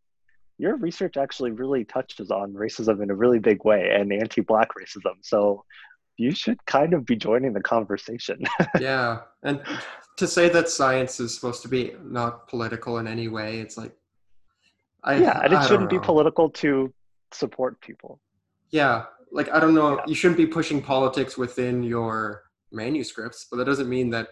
[0.61, 5.15] your research actually really touches on racism in a really big way and anti-black racism.
[5.23, 5.65] So
[6.19, 8.43] you should kind of be joining the conversation.
[8.81, 9.21] yeah.
[9.43, 9.63] And
[10.19, 13.97] to say that science is supposed to be not political in any way, it's like,
[15.03, 16.93] I, yeah, and it I shouldn't be political to
[17.33, 18.21] support people.
[18.71, 19.05] Yeah.
[19.33, 20.05] Like, I don't know, yeah.
[20.09, 24.29] you shouldn't be pushing politics within your manuscripts, but that doesn't mean that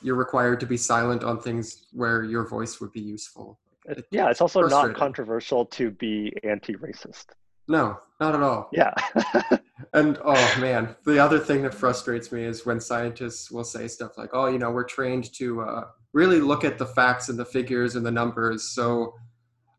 [0.00, 3.58] you're required to be silent on things where your voice would be useful.
[3.88, 7.26] It, yeah, it's also not controversial to be anti-racist.
[7.68, 8.68] No, not at all.
[8.72, 8.94] Yeah.
[9.92, 14.16] and oh man, the other thing that frustrates me is when scientists will say stuff
[14.16, 17.44] like, "Oh, you know, we're trained to uh, really look at the facts and the
[17.44, 19.14] figures and the numbers." So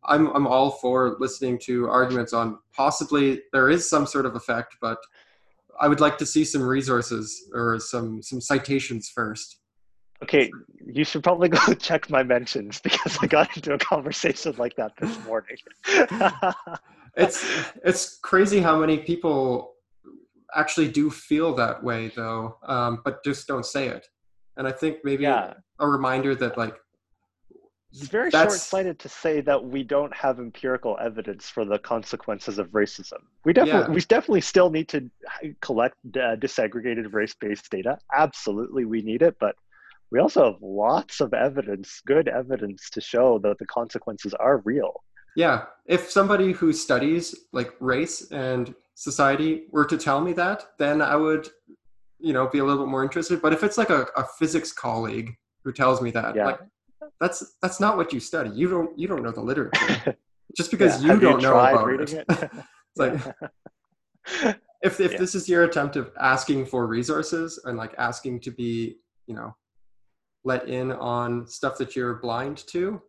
[0.04, 4.78] I'm I'm all for listening to arguments on possibly there is some sort of effect,
[4.82, 5.00] but
[5.80, 9.59] I would like to see some resources or some some citations first.
[10.24, 10.52] Okay,
[10.86, 14.94] you should probably go check my mentions because I got into a conversation like that
[15.00, 15.58] this morning.
[17.16, 17.46] it's
[17.84, 19.74] it's crazy how many people
[20.56, 24.08] actually do feel that way though, um, but just don't say it.
[24.58, 25.54] And I think maybe yeah.
[25.80, 26.76] a reminder that like
[27.92, 32.70] it's very short-sighted to say that we don't have empirical evidence for the consequences of
[32.70, 33.18] racism.
[33.46, 33.96] We definitely, yeah.
[33.96, 35.10] we definitely still need to
[35.62, 37.98] collect uh, disaggregated race-based data.
[38.14, 39.56] Absolutely, we need it, but
[40.12, 45.04] we also have lots of evidence, good evidence, to show that the consequences are real.
[45.36, 51.02] Yeah, if somebody who studies like race and society were to tell me that, then
[51.02, 51.48] I would,
[52.20, 53.42] you know, be a little bit more interested.
[53.42, 56.46] But if it's like a, a physics colleague who tells me that, yeah.
[56.46, 56.60] like
[57.20, 58.50] that's that's not what you study.
[58.50, 60.18] You don't you don't know the literature.
[60.58, 61.14] Just because yeah.
[61.14, 62.14] you don't you know about it.
[62.14, 62.52] it?
[62.98, 63.14] like
[64.82, 65.18] if if yeah.
[65.18, 68.98] this is your attempt of asking for resources and like asking to be,
[69.28, 69.56] you know,
[70.44, 73.02] let in on stuff that you're blind to,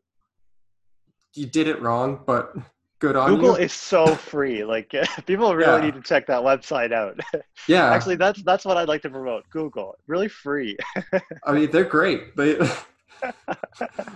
[1.35, 2.53] you did it wrong, but
[3.01, 3.65] good on Google you.
[3.65, 4.65] is so free.
[4.65, 4.95] Like
[5.27, 5.85] people really yeah.
[5.85, 7.19] need to check that website out.
[7.69, 7.91] Yeah.
[7.91, 9.45] Actually, that's that's what I'd like to promote.
[9.51, 10.79] Google, really free.
[11.45, 12.35] I mean, they're great.
[12.35, 12.59] They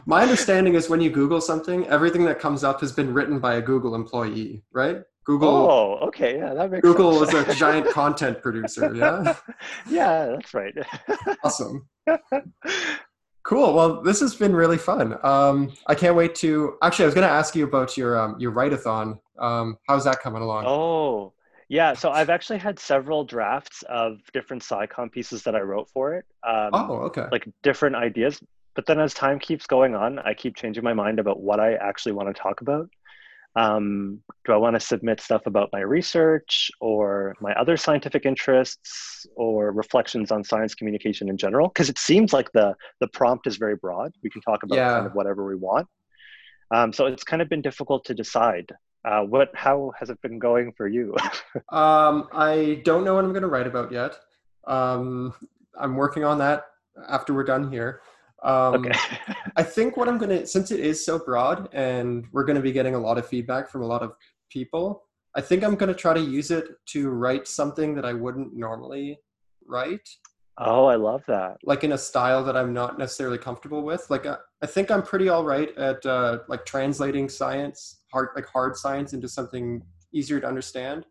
[0.07, 3.57] My understanding is when you Google something, everything that comes up has been written by
[3.57, 5.03] a Google employee, right?
[5.27, 5.49] Google.
[5.49, 7.49] Oh, okay, yeah, that makes Google sense.
[7.49, 8.95] is a giant content producer.
[8.95, 9.37] Yeah.
[9.89, 10.75] yeah, that's right.
[11.45, 11.87] awesome.
[13.42, 13.74] Cool.
[13.74, 15.18] Well, this has been really fun.
[15.22, 16.78] Um, I can't wait to.
[16.82, 19.18] Actually, I was going to ask you about your um, your write-a-thon.
[19.38, 20.64] Um, how's that coming along?
[20.66, 21.34] Oh,
[21.68, 21.92] yeah.
[21.92, 26.24] So I've actually had several drafts of different SciComm pieces that I wrote for it.
[26.42, 27.26] Um, oh, okay.
[27.30, 28.40] Like different ideas.
[28.74, 31.74] But then as time keeps going on, I keep changing my mind about what I
[31.74, 32.88] actually want to talk about.
[33.57, 39.26] Um, do I want to submit stuff about my research or my other scientific interests
[39.36, 41.68] or reflections on science communication in general?
[41.68, 44.12] Because it seems like the the prompt is very broad.
[44.22, 44.94] We can talk about yeah.
[44.94, 45.86] kind of whatever we want.
[46.74, 48.72] Um, so it's kind of been difficult to decide.
[49.05, 51.14] Uh, what how has it been going for you?
[51.70, 54.16] um, I don't know what I'm going to write about yet.
[54.66, 55.34] Um,
[55.78, 56.64] I'm working on that
[57.09, 58.00] after we're done here.
[58.45, 58.92] Um, okay.
[59.57, 62.62] I think what I'm going to, since it is so broad and we're going to
[62.62, 64.12] be getting a lot of feedback from a lot of
[64.51, 65.03] people,
[65.34, 68.55] I think I'm going to try to use it to write something that I wouldn't
[68.55, 69.18] normally
[69.66, 70.09] write.
[70.59, 71.57] Oh, I love that.
[71.64, 74.09] Like in a style that I'm not necessarily comfortable with.
[74.11, 78.47] Like I, I think I'm pretty all right at uh, like translating science, hard like
[78.47, 79.82] hard science into something
[80.12, 81.07] easier to understand.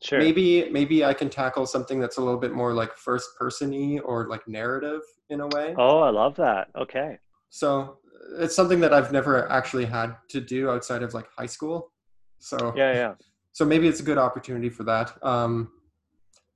[0.00, 0.18] Sure.
[0.18, 4.28] Maybe maybe I can tackle something that's a little bit more like first persony or
[4.28, 5.74] like narrative in a way.
[5.76, 6.68] Oh, I love that.
[6.76, 7.18] Okay.
[7.50, 7.98] So
[8.38, 11.90] it's something that I've never actually had to do outside of like high school.
[12.38, 13.14] So yeah, yeah.
[13.52, 15.12] So maybe it's a good opportunity for that.
[15.20, 15.72] Um,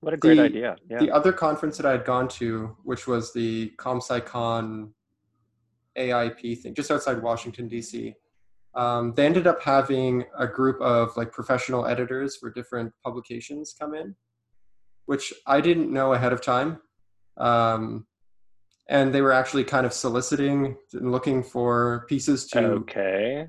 [0.03, 0.77] what a great the, idea!
[0.89, 1.01] Yeah.
[1.01, 4.91] The other conference that I had gone to, which was the ComSciCon
[5.99, 8.15] AIP thing, just outside Washington D.C
[8.75, 13.95] um, they ended up having a group of like professional editors for different publications come
[13.95, 14.15] in
[15.07, 16.81] which i didn't know ahead of time.
[17.37, 18.07] Um,
[18.89, 23.47] and they were actually kind of soliciting and looking for pieces to okay.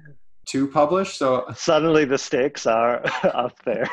[0.48, 3.90] to publish so suddenly the stakes are up there.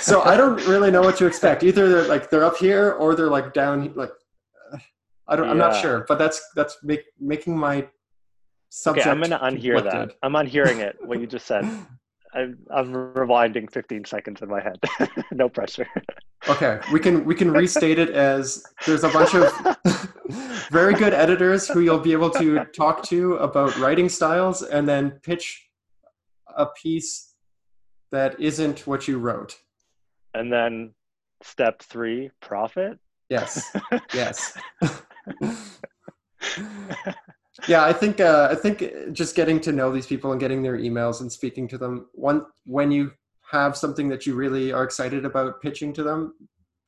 [0.00, 1.62] So i don't really know what to expect.
[1.62, 4.10] Either they're like they're up here or they're like down like
[5.28, 5.52] i don't yeah.
[5.52, 7.86] i'm not sure but that's that's make, making my
[8.68, 9.06] subject.
[9.06, 10.16] Okay, I'm gonna unhear that.
[10.22, 10.96] I'm unhearing it.
[11.00, 11.64] What you just said.
[12.34, 14.78] I'm, I'm rewinding 15 seconds in my head.
[15.32, 15.86] no pressure.
[16.46, 19.50] Okay, we can we can restate it as there's a bunch of
[20.70, 25.12] very good editors who you'll be able to talk to about writing styles, and then
[25.22, 25.66] pitch
[26.56, 27.34] a piece
[28.12, 29.56] that isn't what you wrote.
[30.34, 30.92] And then
[31.42, 32.98] step three, profit.
[33.30, 33.74] Yes.
[34.12, 34.58] Yes
[37.68, 40.78] yeah i think uh, i think just getting to know these people and getting their
[40.78, 43.12] emails and speaking to them one when you
[43.50, 46.34] have something that you really are excited about pitching to them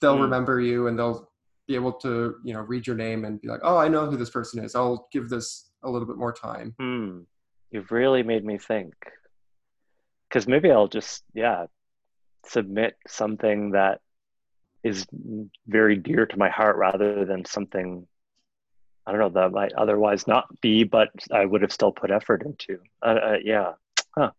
[0.00, 0.22] they'll mm.
[0.22, 1.30] remember you and they'll
[1.66, 4.16] be able to you know read your name and be like oh i know who
[4.16, 7.24] this person is i'll give this a little bit more time mm.
[7.70, 8.94] you've really made me think
[10.28, 11.66] because maybe i'll just yeah
[12.46, 14.00] submit something that
[14.82, 15.06] is
[15.66, 18.06] very dear to my heart rather than something
[19.08, 22.42] I don't know that might otherwise not be, but I would have still put effort
[22.42, 22.78] into.
[23.02, 23.72] Uh, uh, yeah.
[24.14, 24.32] Huh.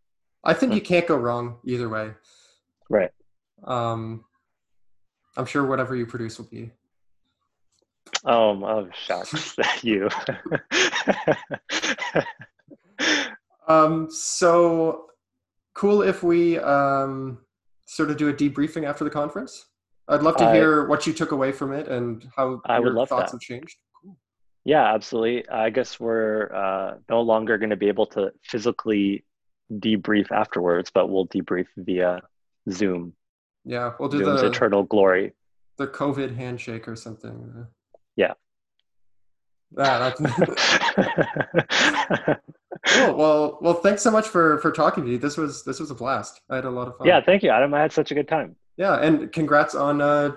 [0.44, 2.12] I think you can't go wrong either way.
[2.88, 3.10] Right.
[3.64, 4.26] Um,
[5.36, 6.70] I'm sure whatever you produce will be.
[8.26, 10.08] Oh, oh shucks, you.
[13.68, 15.06] Um, so
[15.74, 17.40] cool if we um,
[17.86, 19.66] sort of do a debriefing after the conference.
[20.08, 22.86] I'd love to I- hear what you took away from it and how I would
[22.86, 23.38] your love thoughts that.
[23.38, 23.78] have changed.
[24.70, 25.50] Yeah, absolutely.
[25.50, 29.26] I guess we're uh, no longer going to be able to physically
[29.74, 32.22] debrief afterwards, but we'll debrief via
[32.70, 33.14] Zoom.
[33.66, 35.34] Yeah, we'll do Zoom's the eternal glory.
[35.78, 37.66] the COVID handshake or something.
[38.16, 38.34] Yeah.
[39.76, 40.22] Yeah, that's
[42.86, 43.18] cool.
[43.18, 45.18] Well, well, thanks so much for for talking to you.
[45.18, 46.42] This was this was a blast.
[46.52, 47.08] I had a lot of fun.
[47.08, 47.74] yeah, thank you, Adam.
[47.74, 48.56] I had such a good time.
[48.78, 50.34] yeah, and congrats on uh,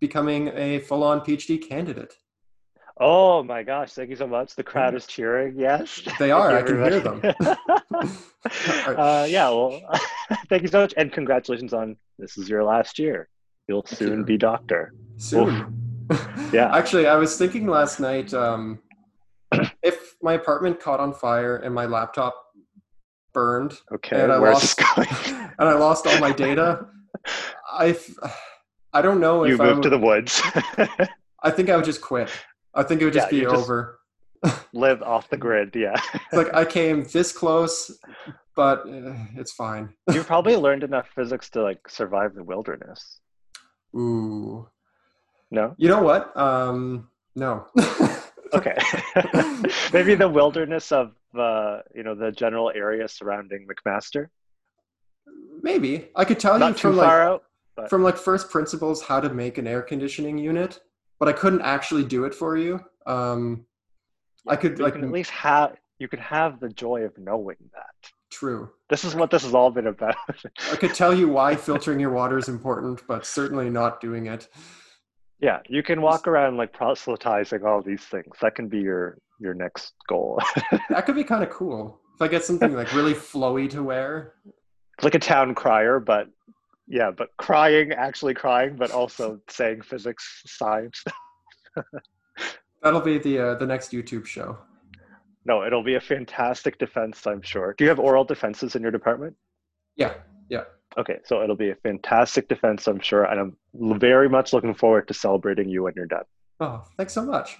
[0.00, 2.12] becoming a full on PhD candidate.
[3.00, 4.54] Oh my gosh, thank you so much.
[4.54, 5.54] The crowd is cheering.
[5.58, 6.00] Yes.
[6.18, 6.56] They are.
[6.56, 7.20] I can hear them.
[8.86, 9.80] uh, yeah, well,
[10.48, 10.94] thank you so much.
[10.96, 13.28] And congratulations on this is your last year.
[13.66, 14.24] You'll Thank soon you.
[14.24, 14.92] be doctor.
[15.16, 15.80] Soon.
[16.52, 16.70] Yeah.
[16.76, 18.78] Actually, I was thinking last night um,
[19.82, 22.34] if my apartment caught on fire and my laptop
[23.32, 25.08] burned Okay, And I where's lost- going?
[25.58, 26.86] and I lost all my data,
[27.72, 27.96] I
[28.92, 30.42] I don't know if you moved to would, the woods.
[31.42, 32.30] I think I would just quit.
[32.74, 33.98] I think it would just Yeah, be you just- over.
[34.74, 35.74] Live off the grid.
[35.74, 35.94] Yeah.
[36.12, 37.90] It's like I came this close,
[38.54, 39.94] but uh, it's fine.
[40.12, 43.20] you probably learned enough physics to like survive the wilderness.
[43.96, 44.68] Ooh.
[45.50, 45.74] No?
[45.78, 46.36] You know what?
[46.36, 47.66] Um, no.
[48.52, 48.76] Okay.
[49.92, 54.28] Maybe the wilderness of uh, you know, the general area surrounding McMaster.
[55.62, 57.44] Maybe I could tell you Not too from like out.
[57.88, 60.78] from like first principles how to make an air conditioning unit,
[61.18, 62.80] but I couldn't actually do it for you.
[63.06, 63.66] Um,
[64.46, 68.10] I could like can at least have you could have the joy of knowing that.
[68.30, 68.70] true.
[68.90, 70.16] This is what this has all been about.
[70.72, 74.48] I could tell you why filtering your water is important, but certainly not doing it.
[75.40, 78.36] yeah, you can walk around like proselytizing all these things.
[78.42, 80.40] That can be your your next goal.
[80.90, 84.34] That could be kind of cool if I get something like really flowy to wear.
[85.02, 86.28] like a town crier, but
[86.86, 91.02] yeah, but crying, actually crying, but also saying physics, science.
[92.82, 94.58] That'll be the uh, the next YouTube show.
[95.46, 97.74] No, it'll be a fantastic defense, I'm sure.
[97.76, 99.36] Do you have oral defenses in your department?
[99.96, 100.14] Yeah,
[100.48, 100.64] yeah.
[100.96, 103.40] Okay, so it'll be a fantastic defense, I'm sure, and
[103.74, 106.24] I'm very much looking forward to celebrating you when you're done.
[106.60, 107.58] Oh, thanks so much.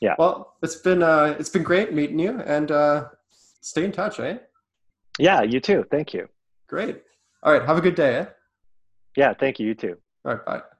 [0.00, 0.14] Yeah.
[0.18, 3.08] Well, it's been uh, it's been great meeting you, and uh,
[3.60, 4.38] stay in touch, eh?
[5.18, 5.84] Yeah, you too.
[5.90, 6.28] Thank you.
[6.66, 7.02] Great.
[7.42, 7.64] All right.
[7.64, 8.26] Have a good day, eh?
[9.16, 9.66] Yeah, thank you.
[9.68, 9.96] You too.
[10.24, 10.44] All right.
[10.44, 10.58] Bye.
[10.58, 10.75] Bye.